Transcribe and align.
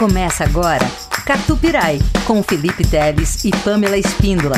Começa 0.00 0.44
agora 0.44 0.86
Catupirai, 1.26 1.98
com 2.26 2.42
Felipe 2.42 2.88
Teles 2.88 3.44
e 3.44 3.50
Pamela 3.50 3.98
Espíndola. 3.98 4.56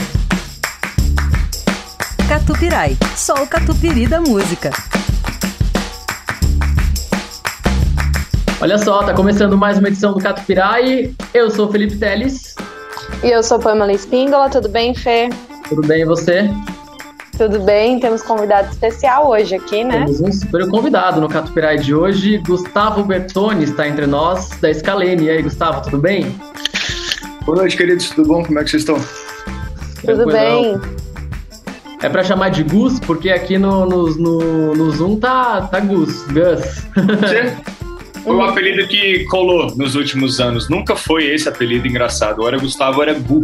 Catupirai, 2.28 2.96
só 3.16 3.34
o 3.42 3.46
catupiry 3.48 4.06
da 4.06 4.20
música. 4.20 4.70
Olha 8.60 8.78
só, 8.78 9.02
tá 9.02 9.12
começando 9.12 9.58
mais 9.58 9.78
uma 9.78 9.88
edição 9.88 10.12
do 10.12 10.20
Catupirai. 10.20 11.12
Eu 11.34 11.50
sou 11.50 11.68
o 11.68 11.72
Felipe 11.72 11.96
Teles. 11.96 12.54
E 13.24 13.26
eu 13.26 13.42
sou 13.42 13.58
Pamela 13.58 13.92
Espíndola, 13.92 14.48
tudo 14.48 14.68
bem, 14.68 14.94
Fê? 14.94 15.28
Tudo 15.68 15.84
bem 15.84 16.02
e 16.02 16.04
você? 16.04 16.48
Tudo 17.36 17.60
bem, 17.60 17.98
temos 17.98 18.22
convidado 18.22 18.70
especial 18.70 19.28
hoje 19.28 19.54
aqui, 19.54 19.82
né? 19.82 20.04
Temos 20.04 20.20
um 20.20 20.32
super 20.32 20.68
convidado 20.68 21.20
no 21.20 21.28
Catupirai 21.28 21.78
de 21.78 21.94
hoje. 21.94 22.38
Gustavo 22.38 23.02
Bertoni 23.02 23.64
está 23.64 23.88
entre 23.88 24.06
nós, 24.06 24.50
da 24.60 24.72
Scalene. 24.72 25.24
E 25.24 25.30
aí, 25.30 25.42
Gustavo, 25.42 25.82
tudo 25.82 25.98
bem? 25.98 26.36
Boa 27.44 27.58
noite, 27.58 27.76
queridos, 27.76 28.10
tudo 28.10 28.28
bom? 28.28 28.44
Como 28.44 28.58
é 28.58 28.64
que 28.64 28.70
vocês 28.70 28.82
estão? 28.82 28.96
Tudo 30.04 30.26
bem. 30.26 30.78
É 32.02 32.08
pra 32.08 32.22
chamar 32.22 32.50
de 32.50 32.64
Gus, 32.64 33.00
porque 33.00 33.30
aqui 33.30 33.56
no, 33.56 33.86
no, 33.86 34.10
no, 34.14 34.74
no 34.74 34.90
Zoom 34.90 35.18
tá, 35.18 35.62
tá 35.62 35.80
Gus, 35.80 36.24
Gus. 36.26 36.86
Foi 38.22 38.36
um 38.36 38.42
apelido 38.42 38.86
que 38.86 39.24
colou 39.24 39.74
nos 39.76 39.96
últimos 39.96 40.38
anos. 40.38 40.68
Nunca 40.68 40.94
foi 40.94 41.24
esse 41.24 41.48
apelido 41.48 41.88
engraçado. 41.88 42.40
Ou 42.40 42.46
era 42.46 42.56
Gustavo, 42.56 42.98
ou 42.98 43.02
era 43.02 43.14
Gu. 43.14 43.42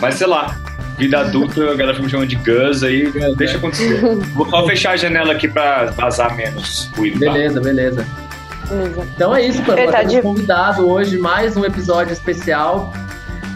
Mas 0.00 0.14
sei 0.14 0.26
lá, 0.26 0.58
vida 0.98 1.20
adulta, 1.20 1.70
a 1.70 1.74
galera 1.74 1.98
me 2.00 2.08
chama 2.08 2.26
de 2.26 2.36
Gus, 2.36 2.82
aí 2.82 3.10
deixa 3.36 3.56
acontecer. 3.56 4.00
Vou 4.34 4.48
só 4.50 4.66
fechar 4.66 4.92
a 4.92 4.96
janela 4.96 5.32
aqui 5.32 5.48
pra 5.48 5.86
vazar 5.86 6.36
menos 6.36 6.90
ruído. 6.96 7.18
Beleza, 7.20 7.60
beleza. 7.60 8.06
Então 9.14 9.34
é 9.34 9.42
isso, 9.46 9.62
Pamela. 9.62 9.92
Tá 9.92 10.02
de- 10.02 10.20
convidado 10.20 10.86
hoje 10.88 11.16
mais 11.16 11.56
um 11.56 11.64
episódio 11.64 12.12
especial. 12.12 12.92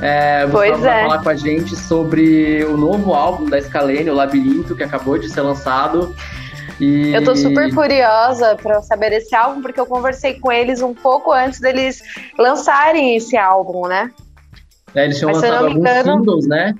É, 0.01 0.45
o 0.47 0.51
Pois 0.51 0.81
vai 0.81 1.01
é. 1.01 1.03
falar 1.03 1.23
com 1.23 1.29
a 1.29 1.37
gente 1.37 1.77
sobre 1.77 2.65
o 2.65 2.77
novo 2.77 3.13
álbum 3.13 3.45
da 3.45 3.61
Scalene, 3.61 4.09
o 4.11 4.15
Labirinto, 4.15 4.75
que 4.75 4.83
acabou 4.83 5.19
de 5.19 5.29
ser 5.29 5.43
lançado. 5.43 6.15
E... 6.81 7.13
Eu 7.13 7.23
tô 7.23 7.37
super 7.37 7.73
curiosa 7.73 8.57
pra 8.61 8.81
saber 8.83 9.11
desse 9.11 9.35
álbum, 9.35 9.61
porque 9.63 9.79
eu 9.79 9.87
conversei 9.87 10.35
com 10.41 10.51
eles 10.51 10.81
um 10.83 10.95
pouco 10.95 11.31
antes 11.31 11.61
deles 11.61 12.03
lançarem 12.39 13.15
esse 13.17 13.37
álbum, 13.37 13.87
né? 13.87 14.11
É, 14.95 15.05
eles 15.05 15.19
tinham 15.19 15.31
Mas 15.33 15.43
lançado 15.43 15.65
alguns 15.67 15.77
engano- 15.79 16.13
singles, 16.19 16.47
né? 16.49 16.75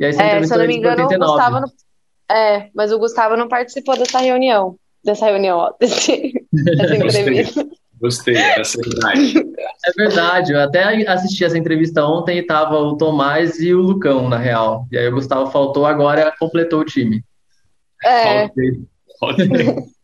E 0.00 0.04
aí 0.04 0.12
você 0.12 0.22
É, 0.22 0.42
se 0.42 0.54
eu 0.54 0.58
não 0.58 0.66
me 0.66 0.76
engano, 0.76 1.02
o 1.02 1.04
89. 1.04 1.32
Gustavo 1.32 1.60
não... 1.60 2.36
É, 2.36 2.68
mas 2.74 2.92
o 2.92 2.98
Gustavo 2.98 3.36
não 3.36 3.48
participou 3.48 3.96
dessa 3.96 4.18
reunião. 4.18 4.76
Dessa 5.04 5.26
reunião, 5.26 5.58
ó. 5.58 5.72
Desse... 5.80 6.32
Dessa 6.52 6.96
entrevista. 6.96 7.66
Gostei 8.00 8.34
dessa 8.34 8.78
idade. 8.80 9.34
É 9.86 9.92
verdade, 9.92 10.52
eu 10.52 10.60
até 10.60 10.82
assisti 11.08 11.44
essa 11.44 11.56
entrevista 11.56 12.04
ontem 12.04 12.38
e 12.38 12.42
tava 12.42 12.76
o 12.76 12.96
Tomás 12.96 13.60
e 13.60 13.72
o 13.72 13.80
Lucão, 13.80 14.28
na 14.28 14.36
real. 14.36 14.86
E 14.90 14.98
aí 14.98 15.06
o 15.08 15.12
Gustavo 15.12 15.50
faltou, 15.50 15.86
agora 15.86 16.34
completou 16.38 16.80
o 16.80 16.84
time. 16.84 17.24
É, 18.04 18.40
Faltei. 18.40 18.72
Faltei. 19.20 19.48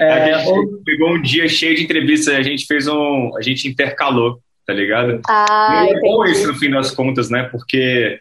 É, 0.00 0.32
a 0.32 0.38
gente 0.38 0.82
pegou 0.84 1.10
um 1.10 1.20
dia 1.20 1.46
cheio 1.48 1.76
de 1.76 1.84
entrevistas, 1.84 2.34
a 2.34 2.40
gente 2.40 2.64
fez 2.64 2.88
um. 2.88 3.36
A 3.36 3.42
gente 3.42 3.68
intercalou, 3.68 4.40
tá 4.66 4.72
ligado? 4.72 5.20
ah, 5.28 5.84
E 5.86 5.90
é 5.90 6.00
bom 6.00 6.24
isso 6.24 6.46
no 6.46 6.54
fim 6.54 6.70
das 6.70 6.90
contas, 6.90 7.28
né? 7.28 7.42
Porque 7.44 8.18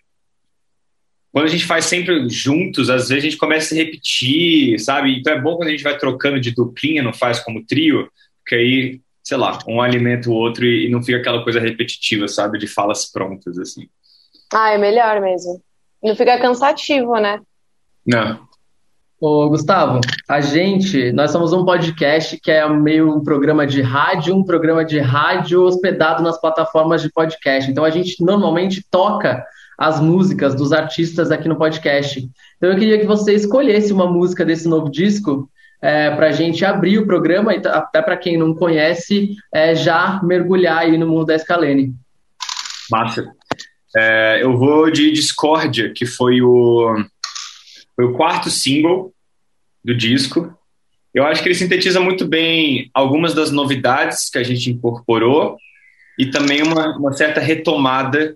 quando 1.37 1.45
a 1.45 1.51
gente 1.51 1.67
faz 1.67 1.85
sempre 1.85 2.27
juntos, 2.29 2.89
às 2.89 3.09
vezes 3.09 3.23
a 3.23 3.29
gente 3.29 3.37
começa 3.37 3.67
a 3.67 3.69
se 3.69 3.75
repetir, 3.75 4.79
sabe? 4.79 5.19
Então 5.19 5.31
é 5.31 5.39
bom 5.39 5.55
quando 5.55 5.67
a 5.67 5.71
gente 5.71 5.83
vai 5.83 5.95
trocando 5.95 6.39
de 6.39 6.49
duplinha, 6.49 7.03
não 7.03 7.13
faz 7.13 7.39
como 7.39 7.63
trio, 7.63 8.09
porque 8.39 8.55
aí, 8.55 9.01
sei 9.23 9.37
lá, 9.37 9.59
um 9.67 9.79
alimenta 9.79 10.31
o 10.31 10.33
outro 10.33 10.65
e, 10.65 10.87
e 10.87 10.89
não 10.89 11.03
fica 11.03 11.19
aquela 11.19 11.43
coisa 11.43 11.59
repetitiva, 11.59 12.27
sabe? 12.27 12.57
De 12.57 12.65
falas 12.65 13.05
prontas, 13.05 13.59
assim. 13.59 13.87
Ah, 14.51 14.71
é 14.71 14.79
melhor 14.79 15.21
mesmo. 15.21 15.61
Não 16.01 16.15
fica 16.15 16.39
cansativo, 16.39 17.13
né? 17.19 17.39
Não. 18.03 18.39
Ô, 19.21 19.47
Gustavo, 19.47 20.01
a 20.27 20.41
gente, 20.41 21.11
nós 21.11 21.29
somos 21.29 21.53
um 21.53 21.63
podcast 21.63 22.35
que 22.39 22.49
é 22.49 22.67
meio 22.67 23.15
um 23.15 23.23
programa 23.23 23.67
de 23.67 23.83
rádio, 23.83 24.35
um 24.35 24.43
programa 24.43 24.83
de 24.83 24.97
rádio 24.97 25.61
hospedado 25.61 26.23
nas 26.23 26.41
plataformas 26.41 27.03
de 27.03 27.11
podcast. 27.11 27.69
Então 27.69 27.85
a 27.85 27.91
gente 27.91 28.25
normalmente 28.25 28.83
toca 28.89 29.45
as 29.77 29.99
músicas 29.99 30.55
dos 30.55 30.73
artistas 30.73 31.31
aqui 31.31 31.47
no 31.47 31.57
podcast. 31.57 32.27
Então 32.57 32.71
eu 32.71 32.77
queria 32.77 32.99
que 32.99 33.05
você 33.05 33.33
escolhesse 33.33 33.93
uma 33.93 34.11
música 34.11 34.43
desse 34.43 34.67
novo 34.67 34.89
disco 34.89 35.49
é, 35.81 36.09
para 36.15 36.27
a 36.27 36.31
gente 36.31 36.65
abrir 36.65 36.97
o 36.97 37.05
programa 37.05 37.53
e 37.53 37.61
até 37.67 38.01
para 38.01 38.17
quem 38.17 38.37
não 38.37 38.55
conhece 38.55 39.35
é, 39.53 39.75
já 39.75 40.19
mergulhar 40.23 40.79
aí 40.79 40.97
no 40.97 41.07
mundo 41.07 41.27
da 41.27 41.37
Scalene. 41.37 41.93
Massa. 42.89 43.27
É, 43.95 44.43
eu 44.43 44.57
vou 44.57 44.89
de 44.89 45.11
Discordia, 45.11 45.91
que 45.93 46.05
foi 46.05 46.41
o, 46.41 46.95
foi 47.95 48.05
o 48.05 48.13
quarto 48.13 48.49
single 48.49 49.13
do 49.83 49.95
disco. 49.95 50.53
Eu 51.13 51.25
acho 51.25 51.41
que 51.41 51.49
ele 51.49 51.55
sintetiza 51.55 51.99
muito 51.99 52.27
bem 52.27 52.89
algumas 52.93 53.33
das 53.33 53.51
novidades 53.51 54.29
que 54.29 54.37
a 54.37 54.43
gente 54.43 54.71
incorporou 54.71 55.57
e 56.17 56.25
também 56.25 56.61
uma, 56.63 56.97
uma 56.97 57.13
certa 57.13 57.39
retomada 57.39 58.35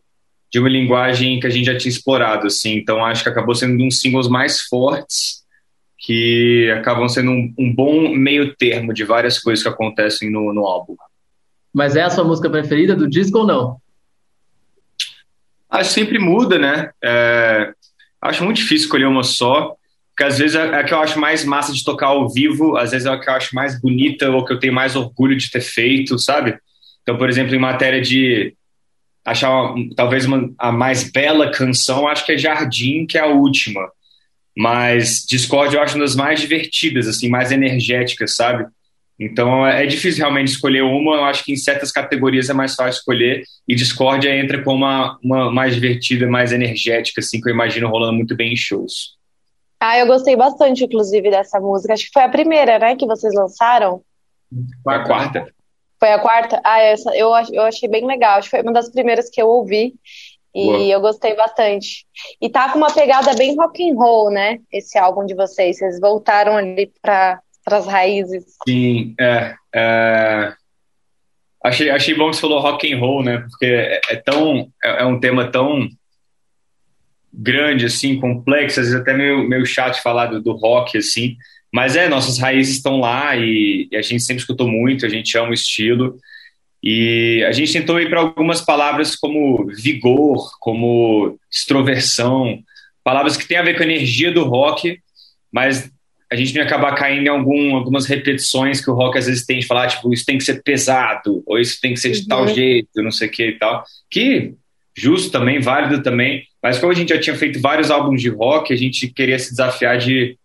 de 0.52 0.60
uma 0.60 0.70
linguagem 0.70 1.40
que 1.40 1.48
a 1.48 1.50
gente 1.50 1.66
já 1.66 1.78
tinha 1.78 1.92
explorado. 1.92 2.48
Assim. 2.48 2.76
Então, 2.76 3.04
acho 3.06 3.24
que 3.24 3.30
acabou 3.30 3.56
sendo 3.56 3.82
um 3.82 3.88
dos 3.88 4.00
singles 4.00 4.28
mais 4.28 4.62
fortes 4.62 5.42
que 5.98 6.70
acabam 6.72 7.08
sendo 7.08 7.32
um, 7.32 7.54
um 7.58 7.74
bom 7.74 8.10
meio 8.10 8.56
termo 8.56 8.94
de 8.94 9.04
várias 9.04 9.40
coisas 9.40 9.64
que 9.64 9.70
acontecem 9.70 10.32
no, 10.32 10.52
no 10.52 10.66
álbum. 10.66 10.96
Mas 11.72 11.96
é 11.96 12.02
a 12.02 12.10
sua 12.10 12.24
música 12.24 12.50
preferida 12.50 12.96
do 12.96 13.08
disco 13.08 13.38
ou 13.40 13.48
não? 13.48 13.78
Acho 15.70 15.90
que 15.90 16.00
sempre 16.00 16.20
muda, 16.20 16.58
né? 16.58 16.90
É, 17.02 17.72
acho 18.22 18.44
muito 18.44 18.58
difícil 18.58 18.86
escolher 18.86 19.06
uma 19.06 19.24
só, 19.24 19.76
porque 20.10 20.24
às 20.24 20.40
vezes 20.40 20.56
é 20.56 20.64
a 20.76 20.84
que 20.84 20.94
eu 20.94 21.00
acho 21.00 21.20
mais 21.20 21.46
massa 21.46 21.72
de 21.72 21.84
tocar 21.84 22.08
ao 22.08 22.28
vivo, 22.28 22.76
às 22.76 22.92
vezes 22.92 23.06
é 23.06 23.10
a 23.10 23.18
que 23.18 23.30
eu 23.30 23.34
acho 23.34 23.56
mais 23.56 23.80
bonita 23.80 24.30
ou 24.32 24.44
que 24.44 24.52
eu 24.52 24.60
tenho 24.60 24.74
mais 24.74 24.96
orgulho 24.96 25.38
de 25.38 25.50
ter 25.50 25.62
feito, 25.62 26.20
sabe? 26.20 26.58
Então, 27.04 27.16
por 27.16 27.30
exemplo, 27.30 27.56
em 27.56 27.60
matéria 27.60 28.02
de 28.02 28.54
achar 29.26 29.50
uma- 29.74 29.96
talvez 29.96 30.26
uma, 30.26 30.50
a 30.58 30.72
mais 30.72 31.10
bela 31.12 31.52
canção, 31.52 32.08
acho 32.08 32.26
que 32.26 32.32
é 32.34 32.38
Jardim, 32.38 33.06
que 33.06 33.18
é 33.18 33.22
a 33.22 33.28
última. 33.28 33.88
Mas 34.58 35.26
Discord 35.30 35.76
eu 35.76 35.82
acho 35.82 35.96
uma 35.96 36.04
das 36.04 36.16
mais 36.16 36.40
divertidas, 36.42 37.08
assim, 37.08 37.30
mais 37.30 37.52
energéticas, 37.52 38.36
sabe? 38.36 38.66
Então 39.20 39.66
é 39.66 39.84
é 39.84 39.86
difícil 39.86 40.20
realmente 40.24 40.48
escolher 40.50 40.82
uma, 40.82 41.16
eu 41.16 41.24
acho 41.26 41.44
que 41.44 41.54
em 41.54 41.56
certas 41.56 41.92
categorias 41.92 42.50
é 42.50 42.54
mais 42.54 42.74
fácil 42.76 43.00
escolher, 43.00 43.44
e 43.68 43.76
Discordia 43.76 44.36
entra 44.36 44.64
como 44.64 44.78
uma, 44.84 45.18
uma 45.24 45.52
mais 45.52 45.76
divertida, 45.76 46.28
mais 46.28 46.52
energética, 46.52 47.22
assim, 47.22 47.40
que 47.40 47.48
eu 47.50 47.54
imagino 47.54 47.88
rolando 47.88 48.14
muito 48.14 48.36
bem 48.36 48.54
em 48.54 48.58
shows. 48.58 49.16
Ah, 49.80 49.98
eu 49.98 50.06
gostei 50.08 50.36
bastante, 50.36 50.84
inclusive, 50.84 51.30
dessa 51.32 51.60
música. 51.60 51.94
Acho 51.94 52.06
que 52.06 52.12
foi 52.14 52.24
a 52.24 52.30
primeira, 52.30 52.78
né, 52.78 52.96
que 52.96 53.06
vocês 53.06 53.34
lançaram. 53.34 54.02
A 54.88 55.00
quarta. 55.00 55.48
Foi 56.02 56.12
a 56.12 56.18
quarta? 56.18 56.60
Ah, 56.64 56.80
essa 56.80 57.16
eu, 57.16 57.30
eu 57.52 57.62
achei 57.62 57.88
bem 57.88 58.08
legal. 58.08 58.40
Acho 58.40 58.50
que 58.50 58.58
foi 58.58 58.64
uma 58.64 58.74
das 58.74 58.90
primeiras 58.90 59.30
que 59.30 59.40
eu 59.40 59.48
ouvi. 59.48 59.94
E 60.54 60.66
Boa. 60.66 60.84
eu 60.84 61.00
gostei 61.00 61.36
bastante. 61.36 62.08
E 62.42 62.50
tá 62.50 62.70
com 62.70 62.80
uma 62.80 62.92
pegada 62.92 63.36
bem 63.36 63.56
rock 63.56 63.88
and 63.88 63.96
roll, 63.96 64.32
né? 64.32 64.60
Esse 64.72 64.98
álbum 64.98 65.24
de 65.26 65.36
vocês. 65.36 65.78
Vocês 65.78 66.00
voltaram 66.00 66.58
ali 66.58 66.92
para 67.02 67.40
as 67.68 67.86
raízes. 67.86 68.46
Sim, 68.68 69.14
é. 69.20 69.54
é... 69.76 70.54
Achei, 71.64 71.92
achei 71.92 72.16
bom 72.16 72.32
que 72.32 72.36
você 72.36 72.42
falou 72.42 72.60
rock 72.60 72.92
and 72.92 72.98
roll, 72.98 73.24
né? 73.24 73.38
Porque 73.38 73.68
é, 73.68 74.02
é 74.10 74.16
tão 74.16 74.72
é, 74.84 75.04
é 75.04 75.06
um 75.06 75.20
tema 75.20 75.52
tão 75.52 75.88
grande, 77.32 77.86
assim, 77.86 78.20
complexo, 78.20 78.80
às 78.80 78.88
vezes 78.88 79.00
até 79.00 79.14
meio, 79.14 79.48
meio 79.48 79.66
chato 79.68 79.94
de 79.94 80.02
falar 80.02 80.26
do, 80.26 80.42
do 80.42 80.54
rock, 80.54 80.98
assim. 80.98 81.38
Mas 81.74 81.96
é, 81.96 82.10
nossas 82.10 82.38
raízes 82.38 82.76
estão 82.76 83.00
lá 83.00 83.36
e, 83.36 83.88
e 83.92 83.96
a 83.96 84.02
gente 84.02 84.22
sempre 84.24 84.42
escutou 84.42 84.68
muito, 84.68 85.06
a 85.06 85.10
gente 85.10 85.38
ama 85.38 85.52
o 85.52 85.54
estilo. 85.54 86.18
E 86.84 87.44
a 87.48 87.52
gente 87.52 87.72
tentou 87.74 88.00
ir 88.00 88.10
para 88.10 88.20
algumas 88.20 88.60
palavras 88.62 89.16
como 89.16 89.68
vigor, 89.68 90.52
como 90.60 91.38
extroversão, 91.50 92.60
palavras 93.04 93.38
que 93.38 93.48
têm 93.48 93.58
a 93.58 93.64
ver 93.64 93.76
com 93.76 93.84
a 93.84 93.86
energia 93.86 94.32
do 94.32 94.44
rock, 94.44 95.00
mas 95.52 95.92
a 96.32 96.36
gente 96.36 96.54
não 96.54 96.62
ia 96.62 96.66
acabar 96.68 96.96
caindo 96.96 97.26
em 97.26 97.30
algum, 97.30 97.76
algumas 97.76 98.06
repetições 98.06 98.84
que 98.84 98.90
o 98.90 98.94
rock 98.94 99.18
às 99.18 99.28
vezes 99.28 99.46
tem 99.46 99.60
de 99.60 99.68
falar, 99.68 99.88
tipo, 99.88 100.12
isso 100.14 100.26
tem 100.26 100.38
que 100.38 100.44
ser 100.44 100.64
pesado, 100.64 101.44
ou 101.46 101.60
isso 101.60 101.80
tem 101.82 101.94
que 101.94 102.00
ser 102.00 102.12
de 102.12 102.22
Uhum. 102.22 102.28
tal 102.28 102.48
jeito, 102.48 103.04
não 103.04 103.12
sei 103.12 103.28
o 103.28 103.32
que 103.32 103.48
e 103.48 103.60
tal. 103.60 103.84
Que 104.10 104.54
justo 104.98 105.32
também, 105.32 105.60
válido 105.60 106.02
também, 106.02 106.44
mas 106.64 106.80
como 106.80 106.92
a 106.92 106.96
gente 106.96 107.10
já 107.10 107.20
tinha 107.20 107.36
feito 107.36 107.60
vários 107.62 107.92
álbuns 107.92 108.22
de 108.22 108.30
rock, 108.30 108.74
a 108.74 108.78
gente 108.78 109.08
queria 109.10 109.38
se 109.38 109.52
desafiar 109.52 109.98
de, 109.98 110.38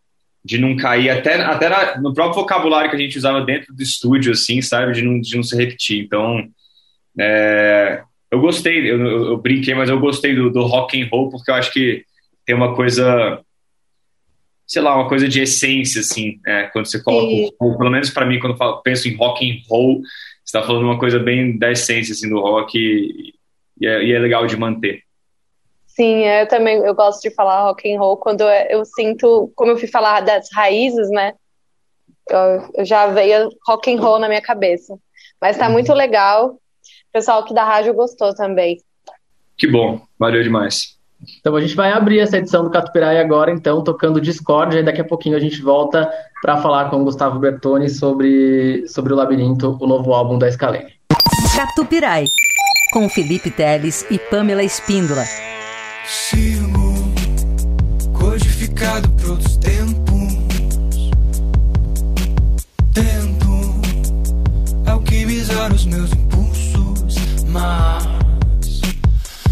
de 0.47 0.59
não 0.59 0.77
cair, 0.77 1.11
até, 1.11 1.35
até 1.43 1.69
na- 1.69 2.01
no 2.01 2.15
próprio 2.15 2.41
vocabulário 2.41 2.89
que 2.89 2.97
a 2.97 2.99
gente 2.99 3.19
usava 3.19 3.41
dentro 3.45 3.75
do 3.75 3.83
estúdio, 3.83 4.33
assim, 4.33 4.63
sabe, 4.63 4.93
de 4.93 5.03
não, 5.03 5.21
de 5.21 5.35
não 5.37 5.43
se 5.43 5.57
repetir. 5.57 6.05
Então, 6.05 6.47
é, 7.19 8.03
eu 8.31 8.41
gostei, 8.41 8.79
eu, 8.91 9.01
eu, 9.01 9.25
eu 9.27 9.37
brinquei, 9.37 9.75
mas 9.75 9.91
eu 9.91 9.99
gostei 9.99 10.35
do, 10.35 10.51
do 10.51 10.63
rock 10.63 11.01
and 11.03 11.09
roll, 11.11 11.29
porque 11.31 11.51
eu 11.51 11.55
acho 11.57 11.73
que 11.73 12.05
tem 12.45 12.55
uma 12.55 12.75
coisa 12.75 13.41
sei 14.67 14.83
lá, 14.83 14.97
uma 14.97 15.09
coisa 15.09 15.29
de 15.29 15.41
essência, 15.41 16.01
assim, 16.01 16.41
né? 16.45 16.69
quando 16.73 16.87
você 16.87 17.01
coloca, 17.01 17.29
Sim. 17.29 17.51
o, 17.61 17.79
pelo 17.79 17.91
menos 17.91 18.11
para 18.11 18.27
mim, 18.27 18.41
quando 18.41 18.55
eu 18.55 18.57
falo- 18.59 18.83
penso 18.83 19.09
em 19.09 19.15
rock 19.17 19.49
and 19.49 19.63
roll, 19.69 20.01
está 20.45 20.61
falando 20.63 20.83
uma 20.85 20.99
coisa 20.99 21.21
bem 21.21 21.57
da 21.57 21.71
essência 21.71 22.13
assim, 22.13 22.29
do 22.29 22.41
rock 22.41 22.77
e, 22.77 23.35
e, 23.81 23.87
é, 23.87 24.05
e 24.05 24.13
é 24.13 24.19
legal 24.19 24.45
de 24.47 24.57
manter. 24.57 25.03
Sim, 25.97 26.25
eu 26.25 26.47
também 26.47 26.77
eu 26.77 26.95
gosto 26.95 27.23
de 27.23 27.35
falar 27.35 27.63
rock 27.63 27.91
and 27.91 27.99
roll 27.99 28.19
quando 28.19 28.43
eu, 28.43 28.51
eu 28.79 28.85
sinto, 28.85 29.51
como 29.57 29.71
eu 29.71 29.79
fui 29.79 29.89
falar 29.89 30.21
das 30.21 30.47
raízes, 30.53 31.09
né? 31.09 31.33
Eu, 32.29 32.71
eu, 32.75 32.85
já 32.85 33.07
veio 33.07 33.49
rock 33.67 33.95
and 33.95 33.99
roll 33.99 34.19
na 34.19 34.29
minha 34.29 34.43
cabeça. 34.43 34.99
Mas 35.41 35.57
tá 35.57 35.71
muito 35.71 35.95
legal. 35.95 36.51
O 36.51 36.59
pessoal 37.13 37.41
aqui 37.41 37.55
da 37.55 37.65
rádio 37.65 37.95
gostou 37.95 38.35
também. 38.35 38.77
Que 39.57 39.67
bom, 39.67 40.03
valeu 40.19 40.43
demais. 40.43 40.97
Então 41.41 41.57
a 41.57 41.61
gente 41.63 41.75
vai 41.75 41.91
abrir 41.91 42.19
essa 42.19 42.37
edição 42.37 42.63
do 42.63 42.71
Catupirai 42.71 43.19
agora, 43.19 43.51
então, 43.51 43.83
tocando 43.83 44.21
Discord, 44.21 44.77
e 44.77 44.83
daqui 44.83 45.01
a 45.01 45.05
pouquinho 45.05 45.35
a 45.35 45.41
gente 45.41 45.63
volta 45.63 46.11
para 46.43 46.59
falar 46.59 46.91
com 46.91 47.01
o 47.01 47.05
Gustavo 47.05 47.39
Bertoni 47.39 47.89
sobre, 47.89 48.87
sobre 48.87 49.15
o 49.15 49.17
Labirinto, 49.17 49.79
o 49.81 49.87
novo 49.87 50.13
álbum 50.13 50.39
da 50.39 50.53
Scalene. 50.53 50.93
Catupirai, 51.57 52.27
com 52.93 53.09
Felipe 53.09 53.51
Teles 53.51 54.05
e 54.11 54.19
Pamela 54.19 54.63
Espíndola. 54.63 55.25
Sigo 56.09 56.95
codificado 58.13 59.09
por 59.11 59.31
outros 59.31 59.57
tempos. 59.57 61.11
Tento 62.95 63.81
alquimizar 64.87 65.73
os 65.73 65.85
meus 65.87 66.13
impulsos, 66.13 67.45
mas 67.49 68.81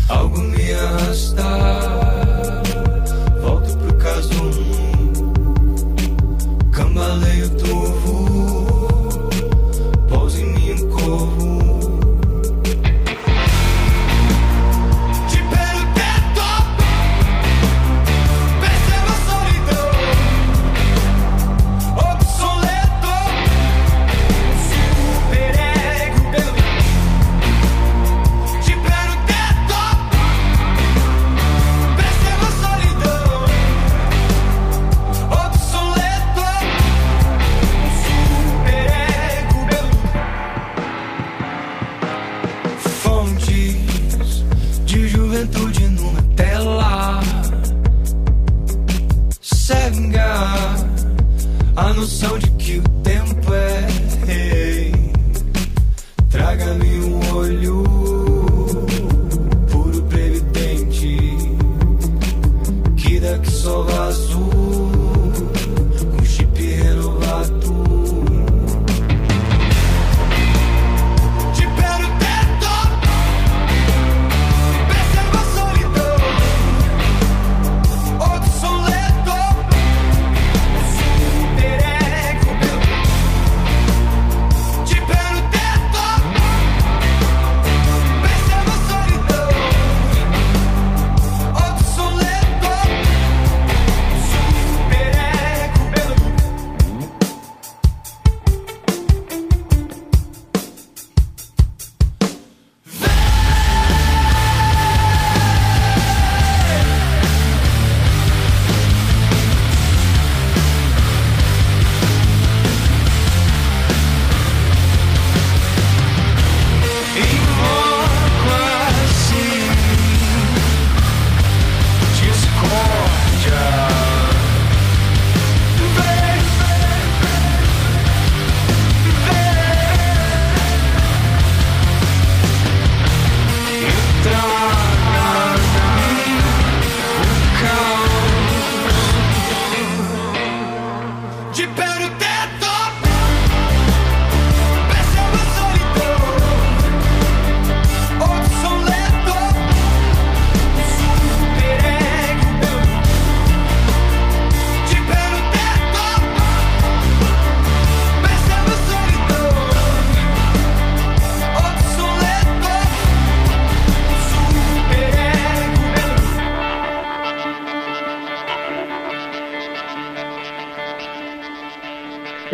algo 0.08 0.38
me 0.38 0.72
arrasta. 0.74 1.63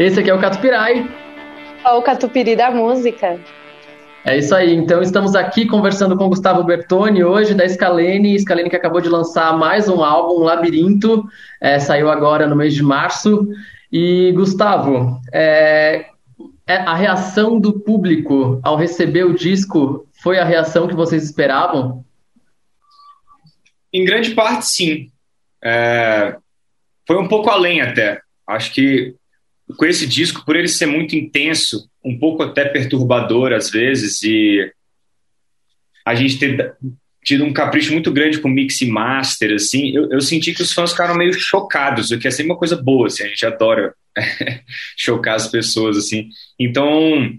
Esse 0.00 0.19
aqui 0.19 0.30
é 0.30 0.35
o 0.35 0.40
Catupirai. 0.40 1.07
Ó, 1.85 1.99
o 1.99 2.02
catupiry 2.02 2.57
da 2.57 2.71
música. 2.71 3.38
É 4.25 4.38
isso 4.38 4.54
aí. 4.54 4.75
Então 4.75 5.02
estamos 5.02 5.35
aqui 5.35 5.66
conversando 5.66 6.16
com 6.16 6.25
o 6.25 6.28
Gustavo 6.30 6.64
Bertoni 6.64 7.23
hoje 7.23 7.52
da 7.52 7.69
Scalene. 7.69 8.40
Scalene 8.40 8.71
que 8.71 8.76
acabou 8.76 9.02
de 9.02 9.11
lançar 9.11 9.59
mais 9.59 9.90
um 9.90 10.02
álbum, 10.02 10.42
Labirinto, 10.42 11.28
é, 11.61 11.78
saiu 11.78 12.11
agora 12.11 12.47
no 12.47 12.57
mês 12.57 12.73
de 12.73 12.83
março. 12.83 13.47
E 13.92 14.33
Gustavo, 14.33 15.21
é, 15.35 16.07
é, 16.66 16.76
a 16.76 16.95
reação 16.95 17.61
do 17.61 17.78
público 17.78 18.59
ao 18.62 18.76
receber 18.76 19.25
o 19.25 19.35
disco 19.35 20.09
foi 20.23 20.38
a 20.38 20.45
reação 20.47 20.88
que 20.88 20.97
vocês 20.97 21.25
esperavam? 21.25 22.02
Em 23.92 24.07
grande 24.07 24.30
parte, 24.30 24.64
sim. 24.64 25.12
É, 25.62 26.38
foi 27.07 27.19
um 27.19 27.28
pouco 27.28 27.50
além 27.50 27.83
até. 27.83 28.23
Acho 28.47 28.73
que 28.73 29.19
com 29.76 29.84
esse 29.84 30.06
disco, 30.06 30.44
por 30.44 30.56
ele 30.56 30.68
ser 30.68 30.86
muito 30.86 31.16
intenso, 31.16 31.88
um 32.04 32.18
pouco 32.18 32.42
até 32.42 32.64
perturbador 32.64 33.52
às 33.52 33.70
vezes, 33.70 34.22
e 34.22 34.72
a 36.04 36.14
gente 36.14 36.38
ter 36.38 36.74
tido 37.22 37.44
um 37.44 37.52
capricho 37.52 37.92
muito 37.92 38.10
grande 38.10 38.40
com 38.40 38.48
mix 38.48 38.80
e 38.80 38.86
master, 38.86 39.54
assim, 39.54 39.94
eu, 39.94 40.10
eu 40.10 40.20
senti 40.20 40.54
que 40.54 40.62
os 40.62 40.72
fãs 40.72 40.90
ficaram 40.90 41.14
meio 41.14 41.32
chocados, 41.34 42.10
o 42.10 42.18
que 42.18 42.26
é 42.26 42.30
sempre 42.30 42.52
uma 42.52 42.58
coisa 42.58 42.80
boa, 42.80 43.08
assim, 43.08 43.24
a 43.24 43.28
gente 43.28 43.44
adora 43.44 43.94
chocar 44.96 45.34
as 45.34 45.46
pessoas, 45.46 45.98
assim. 45.98 46.28
Então, 46.58 47.30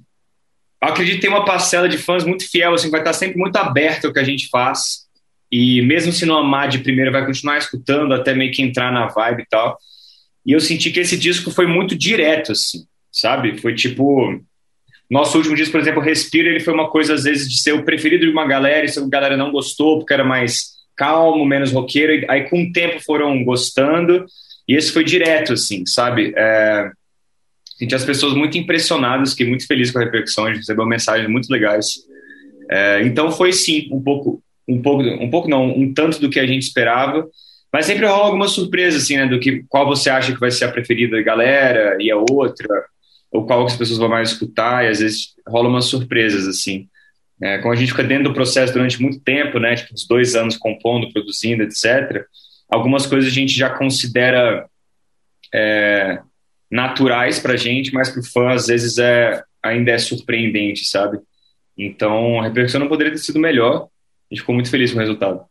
acredito 0.80 1.16
que 1.16 1.22
tem 1.22 1.30
uma 1.30 1.46
parcela 1.46 1.90
de 1.90 1.98
fãs 1.98 2.24
muito 2.24 2.50
fiel, 2.50 2.74
assim, 2.74 2.92
vai 2.92 3.02
estar 3.02 3.14
sempre 3.14 3.38
muito 3.38 3.58
aberta 3.58 4.08
ao 4.08 4.14
que 4.14 4.20
a 4.20 4.24
gente 4.24 4.50
faz, 4.50 5.08
e 5.52 5.82
mesmo 5.82 6.14
se 6.14 6.26
não 6.26 6.38
amar 6.38 6.70
de 6.70 6.80
primeira, 6.80 7.12
vai 7.12 7.26
continuar 7.26 7.58
escutando 7.58 8.14
até 8.14 8.34
meio 8.34 8.52
que 8.52 8.62
entrar 8.62 8.92
na 8.92 9.08
vibe 9.08 9.42
e 9.42 9.48
tal. 9.48 9.78
E 10.46 10.52
eu 10.54 10.60
senti 10.60 10.92
que 10.92 11.00
esse 11.00 11.18
disco 11.18 11.52
foi 11.52 11.68
muito 11.68 11.96
direto, 11.96 12.52
assim, 12.52 12.86
sabe? 13.12 13.58
Foi 13.60 13.74
tipo. 13.76 14.42
Nosso 15.10 15.38
último 15.38 15.56
disco, 15.58 15.74
por 15.74 15.82
exemplo, 15.82 16.02
Respira, 16.02 16.48
ele 16.48 16.62
foi 16.62 16.74
uma 16.74 16.90
coisa, 16.90 17.14
às 17.14 17.24
vezes, 17.24 17.50
de 17.50 17.62
ser 17.62 17.74
o 17.74 17.84
preferido 17.84 18.26
de 18.26 18.32
uma 18.32 18.48
galera, 18.48 18.86
e 18.86 18.88
se 18.88 18.98
a 18.98 19.06
galera 19.06 19.36
não 19.36 19.52
gostou, 19.52 20.00
porque 20.00 20.14
era 20.14 20.24
mais 20.24 20.72
calmo, 20.96 21.46
menos 21.46 21.74
roqueiro, 21.74 22.26
aí 22.30 22.50
com 22.50 22.64
o 22.64 22.72
tempo 22.72 22.98
foram 23.04 23.44
gostando, 23.44 24.26
e 24.68 24.76
esse 24.76 24.92
foi 24.92 25.04
direto, 25.04 25.54
assim, 25.54 25.86
sabe? 25.86 26.34
É... 26.34 26.90
senti 27.78 27.94
as 27.94 28.06
pessoas 28.06 28.34
muito 28.36 28.58
impressionadas, 28.58 29.32
fiquei 29.32 29.48
muito 29.48 29.68
feliz 29.68 29.92
com 29.92 30.00
a 30.00 30.04
repercussão, 30.04 30.46
a 30.46 30.50
gente 30.50 30.60
recebeu 30.60 30.86
mensagens 30.86 31.30
muito 31.30 31.50
legais. 31.50 31.96
É, 32.70 33.02
então 33.02 33.30
foi 33.32 33.52
sim, 33.52 33.90
um 33.92 34.02
pouco, 34.02 34.42
um 34.66 34.82
pouco, 34.82 35.04
um 35.04 35.30
pouco 35.30 35.50
não, 35.50 35.78
um 35.78 35.94
tanto 35.94 36.22
do 36.22 36.30
que 36.30 36.40
a 36.40 36.48
gente 36.48 36.64
esperava, 36.64 37.28
mas 37.72 37.86
sempre 37.86 38.06
rola 38.06 38.26
alguma 38.26 38.48
surpresa, 38.48 38.98
assim, 38.98 39.18
né, 39.18 39.26
do 39.26 39.40
que 39.40 39.64
qual 39.70 39.86
você 39.86 40.10
acha 40.10 40.34
que 40.34 40.40
vai 40.40 40.52
ser 40.52 40.66
a 40.66 40.72
preferida 40.72 41.16
da 41.16 41.24
galera 41.24 41.98
e 42.00 42.12
a 42.12 42.18
outra, 42.18 42.86
ou 43.32 43.46
qual 43.46 43.66
que 43.66 43.72
as 43.72 43.78
pessoas 43.78 43.98
vão 43.98 44.10
mais 44.10 44.32
escutar, 44.32 44.84
e 44.84 44.90
às 44.90 45.00
vezes 45.00 45.34
rola 45.48 45.70
umas 45.70 45.86
surpresas, 45.86 46.48
assim. 46.48 46.88
É, 47.42 47.58
como 47.60 47.74
a 47.74 47.76
gente 47.76 47.92
fica 47.92 48.04
dentro 48.04 48.26
do 48.26 48.34
processo 48.34 48.74
durante 48.74 49.02
muito 49.02 49.20
tempo, 49.22 49.58
né, 49.58 49.76
tipo, 49.76 49.94
uns 49.94 50.06
dois 50.06 50.36
anos 50.36 50.58
compondo, 50.58 51.12
produzindo, 51.12 51.64
etc., 51.64 52.26
algumas 52.70 53.06
coisas 53.06 53.32
a 53.32 53.34
gente 53.34 53.54
já 53.54 53.70
considera 53.70 54.66
é, 55.54 56.20
naturais 56.70 57.40
pra 57.40 57.56
gente, 57.56 57.94
mas 57.94 58.10
pro 58.10 58.24
fã, 58.24 58.52
às 58.52 58.68
vezes, 58.68 58.98
é, 58.98 59.44
ainda 59.64 59.92
é 59.92 59.98
surpreendente, 59.98 60.86
sabe? 60.86 61.20
Então, 61.78 62.40
a 62.40 62.44
repercussão 62.44 62.80
não 62.80 62.88
poderia 62.88 63.14
ter 63.14 63.20
sido 63.20 63.40
melhor, 63.40 63.84
a 63.84 64.34
gente 64.34 64.42
ficou 64.42 64.56
muito 64.56 64.70
feliz 64.70 64.92
com 64.92 64.98
o 64.98 65.02
resultado. 65.02 65.51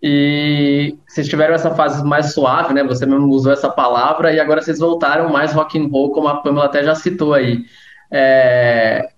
E 0.00 0.96
vocês 1.06 1.28
tiveram 1.28 1.54
essa 1.54 1.74
fase 1.74 2.04
mais 2.04 2.32
suave, 2.32 2.72
né? 2.72 2.84
Você 2.84 3.04
mesmo 3.04 3.28
usou 3.28 3.52
essa 3.52 3.68
palavra 3.68 4.32
e 4.32 4.38
agora 4.38 4.62
vocês 4.62 4.78
voltaram 4.78 5.28
mais 5.28 5.52
rock 5.52 5.78
and 5.78 5.88
roll, 5.88 6.12
como 6.12 6.28
a 6.28 6.36
Pamela 6.36 6.66
até 6.66 6.84
já 6.84 6.94
citou 6.94 7.34
aí. 7.34 7.64
É... 8.10 9.10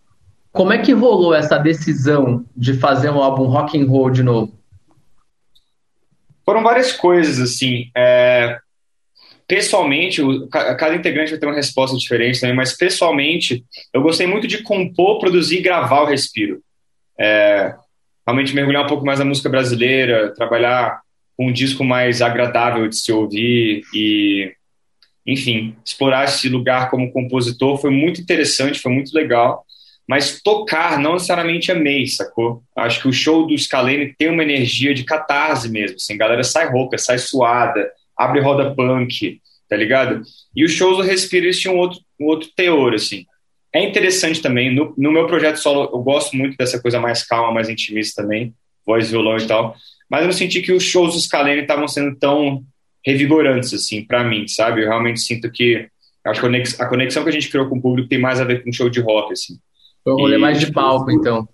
Como 0.53 0.73
é 0.73 0.79
que 0.79 0.93
rolou 0.93 1.35
essa 1.35 1.59
decisão 1.59 2.45
de 2.57 2.75
fazer 2.75 3.11
um 3.11 3.23
álbum 3.23 3.45
rock 3.45 3.79
and 3.79 3.87
roll 3.87 4.11
de 4.11 4.23
novo? 4.23 4.59
Foram 6.45 6.63
várias 6.63 6.93
coisas 6.93 7.39
assim. 7.39 7.91
É... 7.95 8.59
Pessoalmente, 9.47 10.23
cada 10.49 10.95
integrante 10.95 11.33
vai 11.33 11.39
ter 11.39 11.47
uma 11.47 11.55
resposta 11.55 11.97
diferente 11.97 12.41
também, 12.41 12.55
mas 12.55 12.77
pessoalmente, 12.77 13.65
eu 13.93 14.01
gostei 14.01 14.27
muito 14.27 14.47
de 14.47 14.63
compor, 14.63 15.19
produzir 15.19 15.59
e 15.59 15.63
gravar 15.63 16.03
o 16.03 16.07
Respiro. 16.07 16.63
É 17.19 17.75
realmente 18.31 18.55
mergulhar 18.55 18.85
um 18.85 18.89
pouco 18.89 19.05
mais 19.05 19.19
na 19.19 19.25
música 19.25 19.49
brasileira, 19.49 20.33
trabalhar 20.35 21.01
com 21.37 21.49
um 21.49 21.53
disco 21.53 21.83
mais 21.83 22.23
agradável 22.23 22.89
de 22.89 22.97
se 22.97 23.13
ouvir 23.13 23.83
e, 23.93 24.53
enfim, 25.27 25.75
explorar 25.85 26.25
esse 26.25 26.49
lugar 26.49 26.91
como 26.91 27.13
compositor 27.13 27.79
foi 27.79 27.91
muito 27.91 28.21
interessante, 28.21 28.81
foi 28.81 28.93
muito 28.93 29.13
legal. 29.13 29.65
Mas 30.07 30.41
tocar 30.43 30.99
não 30.99 31.15
necessariamente 31.15 31.71
amei, 31.71 32.07
sacou? 32.07 32.63
Acho 32.77 33.03
que 33.03 33.09
o 33.09 33.13
show 33.13 33.47
do 33.47 33.57
Scalene 33.57 34.15
tem 34.19 34.29
uma 34.29 34.43
energia 34.43 34.93
de 34.93 35.05
catarse 35.05 35.69
mesmo, 35.69 35.97
assim, 35.97 36.15
a 36.15 36.19
galera 36.19 36.43
sai 36.43 36.69
rouca, 36.69 36.99
sai 36.99 37.19
suada, 37.19 37.91
abre 38.17 38.41
roda 38.41 38.75
punk, 38.75 39.41
tá 39.69 39.77
ligado? 39.77 40.23
E 40.55 40.65
os 40.65 40.73
shows 40.73 40.97
do 40.97 41.03
Respiro 41.03 41.47
eles 41.47 41.61
tinham 41.61 41.77
outro, 41.77 42.01
um 42.21 42.27
outro 42.27 42.49
teor, 42.57 42.95
assim. 42.95 43.25
É 43.73 43.85
interessante 43.85 44.43
também, 44.43 44.75
no, 44.75 44.93
no, 44.97 45.13
meu 45.13 45.27
projeto 45.27 45.57
solo, 45.57 45.89
eu 45.93 46.03
gosto 46.03 46.37
muito 46.37 46.57
dessa 46.57 46.81
coisa 46.81 46.99
mais 46.99 47.23
calma, 47.23 47.53
mais 47.53 47.69
intimista 47.69 48.23
também, 48.23 48.53
voz, 48.85 49.11
violão 49.11 49.37
e 49.37 49.47
tal, 49.47 49.77
mas 50.11 50.23
eu 50.23 50.27
não 50.27 50.33
senti 50.33 50.61
que 50.61 50.73
os 50.73 50.83
shows 50.83 51.15
do 51.15 51.21
Scalene 51.21 51.63
estavam 51.63 51.87
sendo 51.87 52.17
tão 52.17 52.65
revigorantes, 53.07 53.73
assim, 53.73 54.05
para 54.05 54.25
mim, 54.25 54.49
sabe? 54.49 54.83
Eu 54.83 54.89
realmente 54.89 55.21
sinto 55.21 55.51
que 55.51 55.89
acho 56.25 56.41
que 56.41 56.83
a 56.83 56.89
conexão 56.89 57.23
que 57.23 57.29
a 57.29 57.33
gente 57.33 57.49
criou 57.49 57.69
com 57.69 57.79
o 57.79 57.83
público 57.83 58.09
tem 58.09 58.19
mais 58.19 58.41
a 58.41 58.45
ver 58.45 58.63
com 58.63 58.71
um 58.71 58.73
show 58.73 58.91
de 58.91 59.01
rock, 59.01 59.33
assim. 59.33 59.55
Foi 60.03 60.15
um 60.15 60.17
rolê 60.17 60.37
mais 60.37 60.59
de 60.59 60.73
palco, 60.73 61.11
então. 61.11 61.49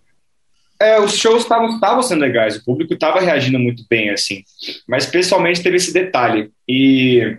É, 0.80 1.00
os 1.00 1.16
shows 1.16 1.42
estavam 1.42 2.02
sendo 2.02 2.20
legais, 2.20 2.56
o 2.56 2.64
público 2.64 2.94
estava 2.94 3.20
reagindo 3.20 3.58
muito 3.58 3.84
bem, 3.88 4.10
assim, 4.10 4.42
mas 4.86 5.06
pessoalmente 5.06 5.62
teve 5.62 5.76
esse 5.76 5.92
detalhe. 5.92 6.50
E 6.68 7.36